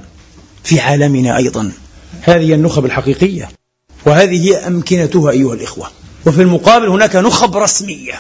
في 0.63 0.80
عالمنا 0.80 1.38
أيضا. 1.38 1.71
هذه 2.21 2.54
النخب 2.54 2.86
الحقيقية 2.86 3.49
وهذه 4.06 4.47
هي 4.47 4.67
أمكنتها 4.67 5.32
أيها 5.32 5.54
الإخوة. 5.54 5.88
وفي 6.25 6.41
المقابل 6.41 6.88
هناك 6.88 7.15
نخب 7.15 7.58
رسمية 7.58 8.13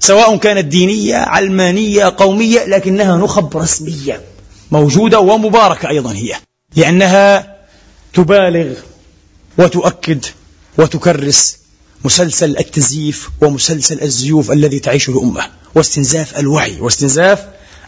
سواء 0.00 0.36
كانت 0.36 0.64
دينية 0.64 1.16
علمانية 1.16 2.14
قومية 2.16 2.64
لكنها 2.64 3.16
نخب 3.16 3.56
رسمية. 3.56 4.20
موجودة 4.74 5.20
ومباركة 5.20 5.88
أيضا 5.88 6.12
هي 6.12 6.34
لأنها 6.76 7.56
تبالغ 8.14 8.74
وتؤكد 9.58 10.24
وتكرس 10.78 11.58
مسلسل 12.04 12.58
التزييف 12.58 13.30
ومسلسل 13.40 14.02
الزيوف 14.02 14.50
الذي 14.52 14.78
تعيشه 14.78 15.10
الأمة 15.10 15.42
واستنزاف 15.74 16.38
الوعي 16.38 16.80
واستنزاف 16.80 17.44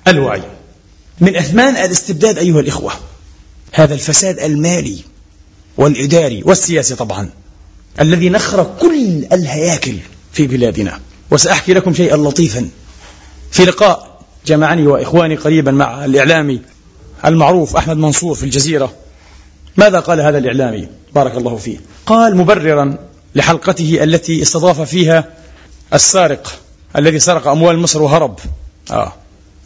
الوعي. 0.08 0.42
من 1.20 1.36
أثمان 1.36 1.76
الاستبداد 1.76 2.38
أيها 2.38 2.60
الإخوة 2.60 2.92
هذا 3.72 3.94
الفساد 3.94 4.38
المالي 4.38 4.98
والإداري 5.76 6.42
والسياسي 6.44 6.94
طبعا 6.94 7.30
الذي 8.00 8.28
نخر 8.28 8.76
كل 8.80 9.26
الهياكل 9.32 9.96
في 10.32 10.46
بلادنا. 10.46 11.00
وسأحكي 11.30 11.74
لكم 11.74 11.94
شيئا 11.94 12.16
لطيفا. 12.16 12.68
في 13.50 13.64
لقاء 13.64 14.20
جمعني 14.46 14.86
وإخواني 14.86 15.36
قريبا 15.36 15.70
مع 15.70 16.04
الإعلامي 16.04 16.60
المعروف 17.26 17.76
أحمد 17.76 17.96
منصور 17.96 18.34
في 18.34 18.42
الجزيرة. 18.42 18.92
ماذا 19.76 20.00
قال 20.00 20.20
هذا 20.20 20.38
الإعلامي؟ 20.38 20.88
بارك 21.14 21.36
الله 21.36 21.56
فيه. 21.56 21.78
قال 22.06 22.36
مبررا 22.36 22.98
لحلقته 23.34 24.02
التي 24.02 24.42
استضاف 24.42 24.80
فيها 24.80 25.24
السارق 25.94 26.60
الذي 26.96 27.18
سرق 27.18 27.46
أموال 27.46 27.78
مصر 27.78 28.02
وهرب. 28.02 28.38
آه. 28.90 29.12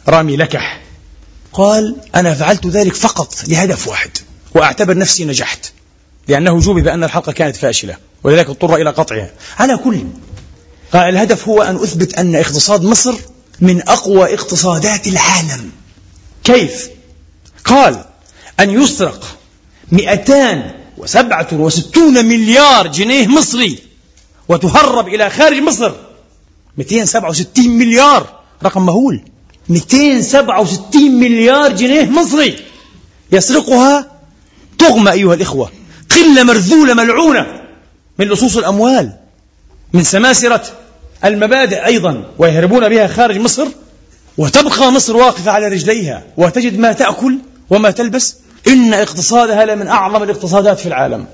رامي 0.07 0.37
لكح. 0.37 0.81
قال 1.53 1.95
أنا 2.15 2.33
فعلت 2.33 2.67
ذلك 2.67 2.95
فقط 2.95 3.35
لهدف 3.47 3.87
واحد 3.87 4.11
وأعتبر 4.55 4.97
نفسي 4.97 5.25
نجحت 5.25 5.71
لأنه 6.27 6.59
جوبي 6.59 6.81
بأن 6.81 7.03
الحلقة 7.03 7.31
كانت 7.31 7.55
فاشلة 7.55 7.97
ولذلك 8.23 8.49
اضطر 8.49 8.75
إلى 8.75 8.89
قطعها. 8.89 9.29
على 9.59 9.77
كل 9.77 10.03
قال 10.93 11.09
الهدف 11.09 11.47
هو 11.47 11.61
أن 11.61 11.75
أثبت 11.75 12.13
أن 12.13 12.35
اقتصاد 12.35 12.83
مصر 12.83 13.13
من 13.59 13.81
أقوى 13.89 14.33
اقتصادات 14.33 15.07
العالم. 15.07 15.71
كيف؟ 16.43 16.89
قال 17.65 18.03
أن 18.59 18.69
يسرق 18.69 19.37
267 19.91 22.25
مليار 22.25 22.87
جنيه 22.87 23.27
مصري 23.27 23.79
وتهرب 24.49 25.07
إلى 25.07 25.29
خارج 25.29 25.57
مصر. 25.57 25.91
267 26.77 27.69
مليار 27.69 28.39
رقم 28.63 28.85
مهول. 28.85 29.21
267 29.69 31.11
مليار 31.11 31.71
جنيه 31.71 32.09
مصري 32.09 32.59
يسرقها 33.31 34.11
تغمى 34.77 35.11
أيها 35.11 35.33
الإخوة. 35.33 35.71
قلة 36.15 36.43
مرذولة 36.43 36.93
ملعونة 36.93 37.61
من 38.19 38.27
لصوص 38.27 38.57
الأموال 38.57 39.11
من 39.93 40.03
سماسرة 40.03 40.63
المبادئ 41.25 41.85
أيضا 41.85 42.23
ويهربون 42.37 42.89
بها 42.89 43.07
خارج 43.07 43.37
مصر 43.37 43.67
وتبقى 44.37 44.91
مصر 44.91 45.17
واقفة 45.17 45.51
على 45.51 45.67
رجليها 45.67 46.23
وتجد 46.37 46.79
ما 46.79 46.91
تأكل 46.91 47.37
وما 47.71 47.91
تلبس؟ 47.91 48.35
إن 48.67 48.93
اقتصادها 48.93 49.65
لمن 49.65 49.87
أعظم 49.87 50.23
الاقتصادات 50.23 50.79
في 50.79 50.85
العالم. 50.85 51.25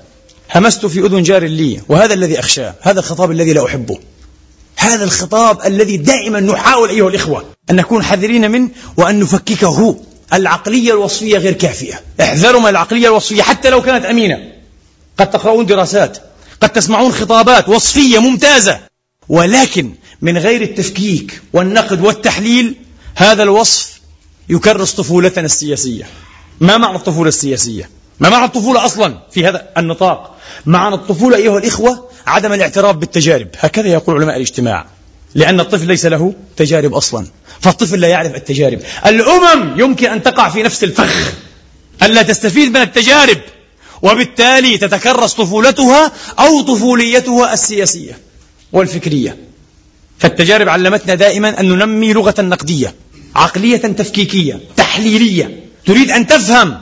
همست 0.54 0.86
في 0.86 1.00
أذن 1.00 1.22
جار 1.22 1.44
لي 1.44 1.80
وهذا 1.88 2.14
الذي 2.14 2.38
أخشاه 2.38 2.74
هذا 2.80 3.00
الخطاب 3.00 3.30
الذي 3.30 3.52
لا 3.52 3.66
أحبه. 3.66 3.98
هذا 4.76 5.04
الخطاب 5.04 5.66
الذي 5.66 5.96
دائما 5.96 6.40
نحاول 6.40 6.88
أيها 6.88 7.08
الإخوة 7.08 7.44
أن 7.70 7.76
نكون 7.76 8.02
حذرين 8.04 8.50
منه 8.50 8.68
وأن 8.96 9.20
نفككه. 9.20 9.96
العقلية 10.32 10.92
الوصفية 10.92 11.38
غير 11.38 11.52
كافية. 11.52 12.00
احذروا 12.20 12.60
من 12.60 12.68
العقلية 12.68 13.08
الوصفية 13.08 13.42
حتى 13.42 13.70
لو 13.70 13.82
كانت 13.82 14.04
أمينة. 14.04 14.52
قد 15.18 15.30
تقرؤون 15.30 15.66
دراسات 15.66 16.18
قد 16.60 16.68
تسمعون 16.68 17.12
خطابات 17.12 17.68
وصفية 17.68 18.18
ممتازة. 18.18 18.80
ولكن 19.28 19.92
من 20.22 20.38
غير 20.38 20.62
التفكيك 20.62 21.42
والنقد 21.52 22.00
والتحليل 22.00 22.74
هذا 23.14 23.42
الوصف 23.42 24.00
يكرس 24.48 24.92
طفولتنا 24.92 25.44
السياسية. 25.44 26.06
ما 26.60 26.76
معنى 26.76 26.96
الطفولة 26.96 27.28
السياسية؟ 27.28 27.90
ما 28.20 28.28
معنى 28.28 28.44
الطفولة 28.44 28.84
أصلا 28.84 29.18
في 29.30 29.46
هذا 29.46 29.68
النطاق؟ 29.76 30.36
معنى 30.66 30.94
الطفولة 30.94 31.36
أيها 31.36 31.58
الإخوة 31.58 32.08
عدم 32.26 32.52
الاعتراف 32.52 32.96
بالتجارب. 32.96 33.48
هكذا 33.58 33.88
يقول 33.88 34.16
علماء 34.16 34.36
الاجتماع 34.36 34.86
لأن 35.34 35.60
الطفل 35.60 35.86
ليس 35.86 36.06
له 36.06 36.34
تجارب 36.56 36.94
أصلا. 36.94 37.26
فالطفل 37.60 38.00
لا 38.00 38.08
يعرف 38.08 38.34
التجارب. 38.34 38.80
الأمم 39.06 39.80
يمكن 39.80 40.06
أن 40.10 40.22
تقع 40.22 40.48
في 40.48 40.62
نفس 40.62 40.84
الفخ 40.84 41.32
ألا 42.02 42.22
تستفيد 42.22 42.68
من 42.70 42.80
التجارب 42.80 43.38
وبالتالي 44.02 44.78
تتكرس 44.78 45.34
طفولتها 45.34 46.12
أو 46.38 46.60
طفوليتها 46.60 47.52
السياسية 47.52 48.18
والفكرية. 48.72 49.36
فالتجارب 50.18 50.68
علمتنا 50.68 51.14
دائما 51.14 51.60
أن 51.60 51.68
ننمي 51.68 52.12
لغة 52.12 52.34
نقدية 52.38 52.94
عقلية 53.34 53.76
تفكيكية 53.76 54.60
تحليلية. 54.76 55.67
تريد 55.88 56.10
أن 56.10 56.26
تفهم 56.26 56.80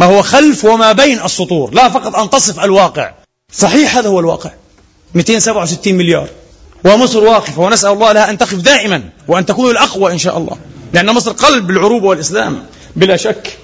ما 0.00 0.06
هو 0.06 0.22
خلف 0.22 0.64
وما 0.64 0.92
بين 0.92 1.20
السطور 1.24 1.74
لا 1.74 1.88
فقط 1.88 2.16
أن 2.16 2.30
تصف 2.30 2.60
الواقع. 2.60 3.12
صحيح 3.52 3.96
هذا 3.96 4.08
هو 4.08 4.20
الواقع. 4.20 4.50
267 5.14 5.94
مليار. 5.94 6.28
ومصر 6.84 7.24
واقفة 7.24 7.62
ونسأل 7.62 7.92
الله 7.92 8.12
لها 8.12 8.30
أن 8.30 8.38
تقف 8.38 8.54
دائما 8.54 9.02
وأن 9.28 9.46
تكون 9.46 9.70
الأقوى 9.70 10.12
إن 10.12 10.18
شاء 10.18 10.38
الله. 10.38 10.56
لأن 10.92 11.14
مصر 11.14 11.32
قلب 11.32 11.70
العروبة 11.70 12.06
والإسلام 12.06 12.66
بلا 12.96 13.16
شك. 13.16 13.58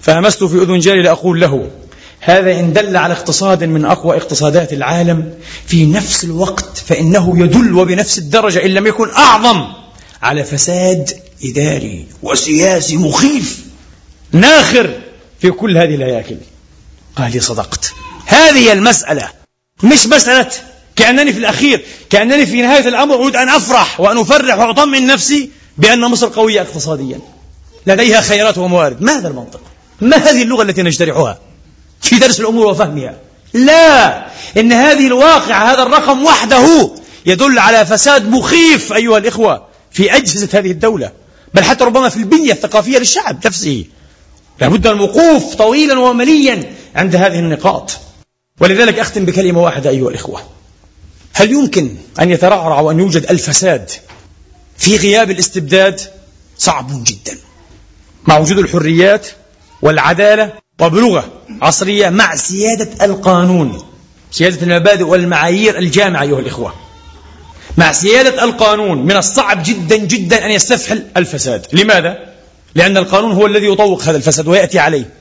فهمست 0.00 0.44
في 0.44 0.62
أذن 0.62 0.78
جاري 0.78 1.02
لأقول 1.02 1.40
له 1.40 1.70
هذا 2.20 2.60
إن 2.60 2.72
دل 2.72 2.96
على 2.96 3.14
اقتصاد 3.14 3.64
من 3.64 3.84
أقوى 3.84 4.16
اقتصادات 4.16 4.72
العالم 4.72 5.34
في 5.66 5.86
نفس 5.86 6.24
الوقت 6.24 6.78
فإنه 6.86 7.44
يدل 7.44 7.74
وبنفس 7.74 8.18
الدرجة 8.18 8.64
إن 8.64 8.70
لم 8.70 8.86
يكن 8.86 9.10
أعظم 9.10 9.66
على 10.22 10.44
فساد 10.44 11.10
إداري 11.44 12.06
وسياسي 12.22 12.96
مخيف. 12.96 13.69
ناخر 14.32 15.00
في 15.40 15.50
كل 15.50 15.78
هذه 15.78 15.94
الهياكل. 15.94 16.36
قال 17.16 17.32
لي 17.32 17.40
صدقت. 17.40 17.92
هذه 18.26 18.72
المسألة 18.72 19.28
مش 19.82 20.06
مسألة 20.06 20.50
كأنني 20.96 21.32
في 21.32 21.38
الأخير 21.38 21.84
كأنني 22.10 22.46
في 22.46 22.62
نهاية 22.62 22.88
الأمر 22.88 23.14
أريد 23.14 23.36
أن 23.36 23.48
أفرح 23.48 24.00
وأن 24.00 24.18
أفرح 24.18 24.58
وأطمئن 24.58 25.06
نفسي 25.06 25.50
بأن 25.78 26.00
مصر 26.00 26.28
قوية 26.28 26.60
اقتصاديا. 26.60 27.20
لديها 27.86 28.20
خيرات 28.20 28.58
وموارد. 28.58 29.02
ما 29.02 29.18
هذا 29.18 29.28
المنطق؟ 29.28 29.60
ما 30.00 30.16
هذه 30.16 30.42
اللغة 30.42 30.62
التي 30.62 30.82
نجترحها؟ 30.82 31.38
في 32.00 32.18
درس 32.18 32.40
الأمور 32.40 32.66
وفهمها. 32.66 33.16
لا! 33.52 34.26
إن 34.56 34.72
هذه 34.72 35.06
الواقع 35.06 35.72
هذا 35.72 35.82
الرقم 35.82 36.24
وحده 36.24 36.90
يدل 37.26 37.58
على 37.58 37.86
فساد 37.86 38.28
مخيف 38.28 38.92
أيها 38.92 39.18
الإخوة 39.18 39.66
في 39.90 40.16
أجهزة 40.16 40.48
هذه 40.58 40.70
الدولة. 40.70 41.12
بل 41.54 41.64
حتى 41.64 41.84
ربما 41.84 42.08
في 42.08 42.16
البنية 42.16 42.52
الثقافية 42.52 42.98
للشعب 42.98 43.46
نفسه. 43.46 43.84
لابد 44.60 44.88
من 44.88 44.94
الوقوف 44.94 45.54
طويلا 45.54 45.98
ومليا 45.98 46.72
عند 46.94 47.16
هذه 47.16 47.38
النقاط. 47.38 47.98
ولذلك 48.60 48.98
أختم 48.98 49.24
بكلمة 49.24 49.62
واحدة 49.62 49.90
أيها 49.90 50.08
الإخوة. 50.08 50.42
هل 51.32 51.52
يمكن 51.52 51.96
أن 52.20 52.30
يترعرع 52.30 52.80
وأن 52.80 52.98
يوجد 52.98 53.26
الفساد 53.30 53.90
في 54.78 54.96
غياب 54.96 55.30
الاستبداد؟ 55.30 56.00
صعب 56.58 57.04
جدا. 57.04 57.38
مع 58.26 58.38
وجود 58.38 58.58
الحريات 58.58 59.26
والعدالة 59.82 60.52
وبلغة 60.80 61.32
عصرية 61.62 62.08
مع 62.08 62.34
سيادة 62.34 63.04
القانون 63.04 63.82
سيادة 64.30 64.62
المبادئ 64.62 65.04
والمعايير 65.04 65.78
الجامعة 65.78 66.22
أيها 66.22 66.38
الإخوة. 66.38 66.74
مع 67.76 67.92
سيادة 67.92 68.44
القانون 68.44 68.98
من 69.02 69.16
الصعب 69.16 69.62
جدا 69.62 69.96
جدا 69.96 70.46
أن 70.46 70.50
يستفحل 70.50 71.06
الفساد. 71.16 71.66
لماذا؟ 71.72 72.29
لأن 72.74 72.96
القانون 72.96 73.32
هو 73.32 73.46
الذي 73.46 73.66
يطوق 73.66 74.02
هذا 74.02 74.16
الفساد 74.16 74.48
ويأتي 74.48 74.78
عليه. 74.78 75.14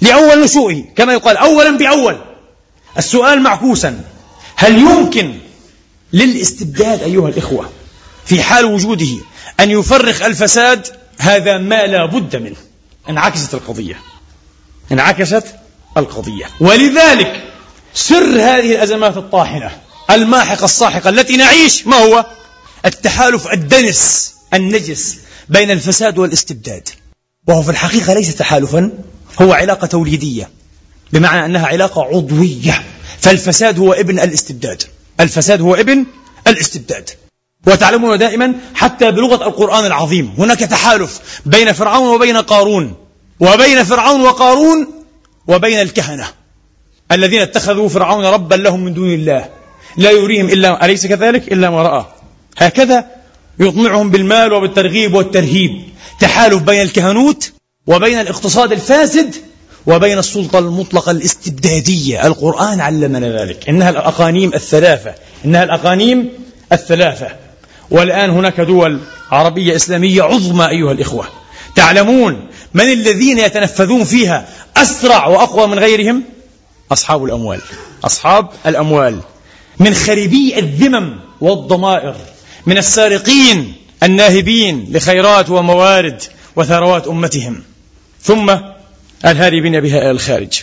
لأول 0.00 0.44
نشوئه 0.44 0.84
كما 0.96 1.12
يقال 1.12 1.36
أولا 1.36 1.76
بأول. 1.76 2.18
السؤال 2.98 3.42
معكوسا. 3.42 4.00
هل 4.56 4.78
يمكن 4.78 5.38
للاستبداد 6.12 7.02
أيها 7.02 7.28
الإخوة 7.28 7.70
في 8.26 8.42
حال 8.42 8.64
وجوده 8.64 9.16
أن 9.60 9.70
يفرخ 9.70 10.22
الفساد؟ 10.22 10.86
هذا 11.18 11.58
ما 11.58 11.86
لا 11.86 12.06
بد 12.06 12.36
منه. 12.36 12.56
انعكست 13.08 13.54
القضية. 13.54 14.00
انعكست 14.92 15.44
القضية. 15.96 16.44
ولذلك 16.60 17.42
سر 17.94 18.40
هذه 18.40 18.72
الأزمات 18.72 19.16
الطاحنة 19.16 19.70
الماحقة 20.10 20.64
الصاحقة 20.64 21.08
التي 21.08 21.36
نعيش 21.36 21.86
ما 21.86 21.96
هو؟ 21.96 22.26
التحالف 22.86 23.52
الدنس 23.52 24.32
النجس 24.54 25.18
بين 25.52 25.70
الفساد 25.70 26.18
والاستبداد. 26.18 26.88
وهو 27.48 27.62
في 27.62 27.70
الحقيقة 27.70 28.14
ليس 28.14 28.34
تحالفا 28.34 28.90
هو 29.42 29.52
علاقة 29.52 29.86
توليدية 29.86 30.50
بمعنى 31.12 31.46
أنها 31.46 31.66
علاقة 31.66 32.02
عضوية. 32.02 32.82
فالفساد 33.20 33.78
هو 33.78 33.92
ابن 33.92 34.18
الاستبداد. 34.18 34.82
الفساد 35.20 35.60
هو 35.60 35.74
ابن 35.74 36.06
الاستبداد. 36.46 37.10
وتعلمون 37.66 38.18
دائما 38.18 38.54
حتى 38.74 39.10
بلغة 39.10 39.48
القرآن 39.48 39.86
العظيم 39.86 40.34
هناك 40.38 40.58
تحالف 40.58 41.40
بين 41.46 41.72
فرعون 41.72 42.14
وبين 42.14 42.36
قارون 42.36 42.94
وبين 43.40 43.84
فرعون 43.84 44.20
وقارون 44.20 44.86
وبين 45.46 45.80
الكهنة. 45.80 46.28
الذين 47.12 47.40
اتخذوا 47.40 47.88
فرعون 47.88 48.24
ربا 48.24 48.54
لهم 48.54 48.84
من 48.84 48.94
دون 48.94 49.14
الله. 49.14 49.48
لا 49.96 50.10
يريهم 50.10 50.48
إلا 50.48 50.84
أليس 50.84 51.06
كذلك؟ 51.06 51.52
إلا 51.52 51.70
ما 51.70 51.82
رأى. 51.82 52.06
هكذا 52.58 53.21
يطمعهم 53.60 54.10
بالمال 54.10 54.52
وبالترغيب 54.52 55.14
والترهيب. 55.14 55.82
تحالف 56.20 56.62
بين 56.62 56.82
الكهنوت 56.82 57.52
وبين 57.86 58.20
الاقتصاد 58.20 58.72
الفاسد 58.72 59.34
وبين 59.86 60.18
السلطة 60.18 60.58
المطلقة 60.58 61.10
الاستبدادية. 61.10 62.26
القرآن 62.26 62.80
علمنا 62.80 63.42
ذلك. 63.42 63.68
إنها 63.68 63.90
الأقانيم 63.90 64.54
الثلاثة. 64.54 65.14
إنها 65.44 65.64
الأقانيم 65.64 66.28
الثلاثة. 66.72 67.28
والآن 67.90 68.30
هناك 68.30 68.60
دول 68.60 69.00
عربية 69.30 69.76
إسلامية 69.76 70.22
عظمى 70.22 70.68
أيها 70.68 70.92
الإخوة. 70.92 71.28
تعلمون 71.76 72.46
من 72.74 72.84
الذين 72.84 73.38
يتنفذون 73.38 74.04
فيها 74.04 74.48
أسرع 74.76 75.26
وأقوى 75.26 75.66
من 75.66 75.78
غيرهم؟ 75.78 76.22
أصحاب 76.92 77.24
الأموال. 77.24 77.60
أصحاب 78.04 78.48
الأموال. 78.66 79.20
من 79.78 79.94
خريبي 79.94 80.58
الذمم 80.58 81.12
والضمائر. 81.40 82.14
من 82.66 82.78
السارقين 82.78 83.74
الناهبين 84.02 84.88
لخيرات 84.92 85.50
وموارد 85.50 86.22
وثروات 86.56 87.06
أمتهم. 87.06 87.62
ثم 88.22 88.56
الهاربين 89.24 89.80
بها 89.80 89.98
إلى 89.98 90.10
الخارج. 90.10 90.62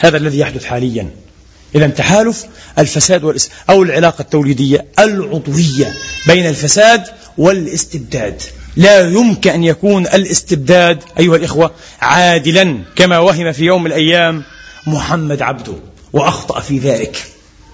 هذا 0.00 0.16
الذي 0.16 0.38
يحدث 0.38 0.64
حاليا. 0.64 1.10
إذا 1.74 1.86
تحالف 1.86 2.44
الفساد 2.78 3.24
والإس... 3.24 3.50
أو 3.70 3.82
العلاقة 3.82 4.22
التوليدية 4.22 4.86
العضوية 4.98 5.94
بين 6.26 6.46
الفساد 6.46 7.04
والاستبداد. 7.38 8.42
لا 8.76 9.00
يمكن 9.00 9.50
أن 9.50 9.64
يكون 9.64 10.06
الاستبداد 10.06 11.02
أيها 11.18 11.36
الإخوة 11.36 11.70
عادلا 12.00 12.78
كما 12.96 13.18
وهم 13.18 13.52
في 13.52 13.64
يوم 13.64 13.86
الأيام 13.86 14.42
محمد 14.86 15.42
عبده 15.42 15.74
وأخطأ 16.12 16.60
في 16.60 16.78
ذلك. 16.78 17.24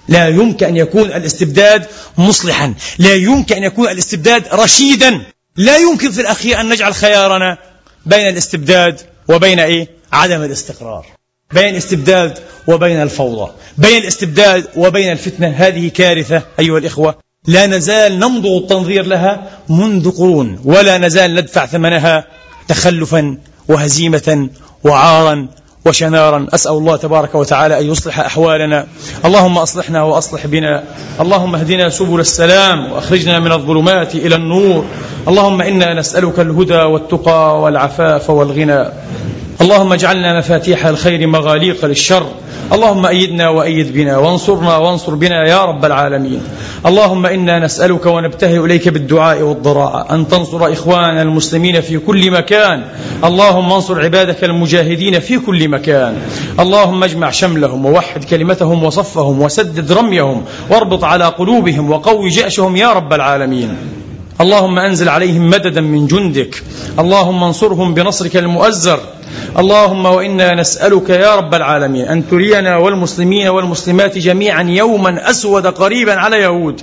لا 0.07 0.27
يمكن 0.27 0.65
أن 0.65 0.77
يكون 0.77 1.05
الاستبداد 1.05 1.85
مصلحا. 2.17 2.73
لا 2.99 3.13
يمكن 3.13 3.55
أن 3.55 3.63
يكون 3.63 3.87
الاستبداد 3.87 4.43
رشيدا. 4.53 5.21
لا 5.55 5.77
يمكن 5.77 6.11
في 6.11 6.21
الأخير 6.21 6.61
أن 6.61 6.69
نجعل 6.69 6.93
خيارنا 6.93 7.57
بين 8.05 8.27
الاستبداد 8.27 9.01
وبين 9.27 9.59
إيه؟ 9.59 9.87
عدم 10.13 10.43
الاستقرار. 10.43 11.05
بين 11.53 11.69
الاستبداد 11.69 12.39
وبين 12.67 13.01
الفوضى. 13.01 13.51
بين 13.77 14.01
الاستبداد 14.01 14.67
وبين 14.75 15.11
الفتنة. 15.11 15.47
هذه 15.47 15.87
كارثة 15.87 16.41
أيها 16.59 16.77
الإخوة. 16.77 17.19
لا 17.47 17.65
نزال 17.65 18.19
نمضغ 18.19 18.57
التنظير 18.57 19.05
لها 19.05 19.49
منذ 19.69 20.11
قرون 20.11 20.61
ولا 20.63 20.97
نزال 20.97 21.35
ندفع 21.35 21.65
ثمنها 21.65 22.27
تخلفا 22.67 23.37
وهزيمة 23.67 24.49
وعارا 24.83 25.47
وشنارا. 25.87 26.47
أسأل 26.53 26.71
الله 26.71 26.95
تبارك 26.95 27.35
وتعالى 27.35 27.79
أن 27.79 27.85
يصلح 27.91 28.19
أحوالنا. 28.19 28.85
اللهم 29.25 29.57
أصلحنا 29.57 30.03
وأصلح 30.03 30.47
بنا. 30.47 30.83
اللهم 31.21 31.55
اهدنا 31.55 31.89
سبل 31.89 32.19
السلام 32.19 32.91
وأخرجنا 32.91 33.39
من 33.39 33.51
الظلمات 33.51 34.15
إلى 34.15 34.35
النور. 34.35 34.85
اللهم 35.27 35.61
إنا 35.61 35.93
نسألك 35.93 36.39
الهدى 36.39 36.81
والتقى 36.81 37.61
والعفاف 37.61 38.29
والغنى. 38.29 38.85
اللهم 39.61 39.93
اجعلنا 39.93 40.37
مفاتيح 40.37 40.85
الخير 40.85 41.27
مغاليق 41.27 41.85
للشر. 41.85 42.25
اللهم 42.73 43.05
أيدنا 43.05 43.49
وأيد 43.49 43.93
بنا 43.93 44.17
وانصرنا 44.17 44.77
وانصر 44.77 45.15
بنا 45.15 45.47
يا 45.47 45.65
رب 45.65 45.85
العالمين. 45.85 46.41
اللهم 46.85 47.25
إنا 47.25 47.59
نسألك 47.59 48.05
ونبتهل 48.05 48.65
إليك 48.65 48.89
بالدعاء 48.89 49.41
والضراء. 49.41 50.13
أن 50.13 50.27
تنصر 50.27 50.73
إخواننا 50.73 51.21
المسلمين 51.21 51.81
في 51.81 51.97
كل 51.97 52.31
مكان. 52.31 52.83
اللهم 53.23 53.73
انصر 53.73 54.01
عبادك 54.01 54.43
المجاهدين 54.43 55.19
في 55.19 55.39
كل 55.39 55.69
مكان. 55.69 56.17
اللهم 56.59 57.03
اجمع 57.03 57.29
شملهم 57.29 57.85
ووحد 57.85 58.23
كلمتهم 58.23 58.83
وصفهم 58.83 59.41
وسدد 59.41 59.91
رميهم 59.91 60.45
واربط 60.69 61.03
على 61.03 61.25
قلوبهم 61.25 61.91
وقوي 61.91 62.29
جأشهم 62.29 62.75
يا 62.75 62.93
رب 62.93 63.13
العالمين. 63.13 63.96
اللهم 64.41 64.79
أنزل 64.79 65.09
عليهم 65.09 65.49
مددا 65.49 65.81
من 65.81 66.07
جندك. 66.07 66.63
اللهم 66.99 67.43
انصرهم 67.43 67.93
بنصرك 67.93 68.37
المؤزر. 68.37 68.99
اللهم 69.57 70.05
وإنا 70.05 70.55
نسألك 70.55 71.09
يا 71.09 71.35
رب 71.35 71.53
العالمين 71.53 72.05
أن 72.05 72.29
ترينا 72.29 72.77
والمسلمين 72.77 73.47
والمسلمات 73.47 74.17
جميعا 74.17 74.63
يوما 74.63 75.29
أسود 75.29 75.67
قريبا 75.67 76.13
على 76.13 76.37
يهود. 76.37 76.81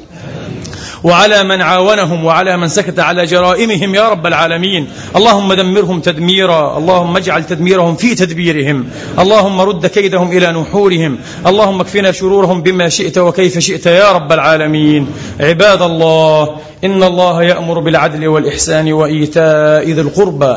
وعلى 1.04 1.44
من 1.44 1.62
عاونهم 1.62 2.24
وعلى 2.24 2.56
من 2.56 2.68
سكت 2.68 2.98
على 2.98 3.26
جرائمهم 3.26 3.94
يا 3.94 4.08
رب 4.08 4.26
العالمين. 4.26 4.88
اللهم 5.16 5.52
دمرهم 5.52 6.00
تدميرا. 6.00 6.78
اللهم 6.78 7.16
اجعل 7.16 7.44
تدميرهم 7.44 7.96
في 7.96 8.14
تدبيرهم. 8.14 8.88
اللهم 9.18 9.60
رد 9.60 9.86
كيدهم 9.86 10.32
إلى 10.32 10.52
نحورهم. 10.52 11.18
اللهم 11.46 11.80
اكفنا 11.80 12.12
شرورهم 12.12 12.62
بما 12.62 12.88
شئت 12.88 13.18
وكيف 13.18 13.58
شئت 13.58 13.86
يا 13.86 14.12
رب 14.12 14.32
العالمين. 14.32 15.06
عباد 15.40 15.82
الله 15.82 16.48
إن 16.84 17.02
الله 17.02 17.42
يأمر 17.42 17.78
بالعدل 17.78 18.28
والإحسان 18.28 18.92
وإيتاء 18.92 19.90
ذي 19.90 20.00
القربى. 20.00 20.56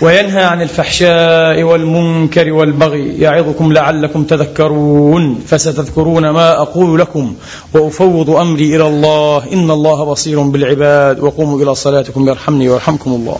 وينهى 0.00 0.44
عن 0.44 0.62
الفحشاء 0.62 1.62
والمنكر 1.62 2.52
والبغي 2.52 3.18
يعظكم 3.18 3.72
لعلكم 3.72 4.24
تذكرون 4.24 5.40
فستذكرون 5.46 6.30
ما 6.30 6.62
أقول 6.62 6.98
لكم 7.00 7.34
وأفوض 7.74 8.30
أمري 8.30 8.76
إلى 8.76 8.86
الله 8.86 9.52
إن 9.52 9.70
الله 9.70 10.04
بصير 10.04 10.42
بالعباد 10.42 11.20
وقوموا 11.20 11.62
إلى 11.62 11.74
صلاتكم 11.74 12.28
يرحمني 12.28 12.68
ويرحمكم 12.68 13.10
الله 13.10 13.36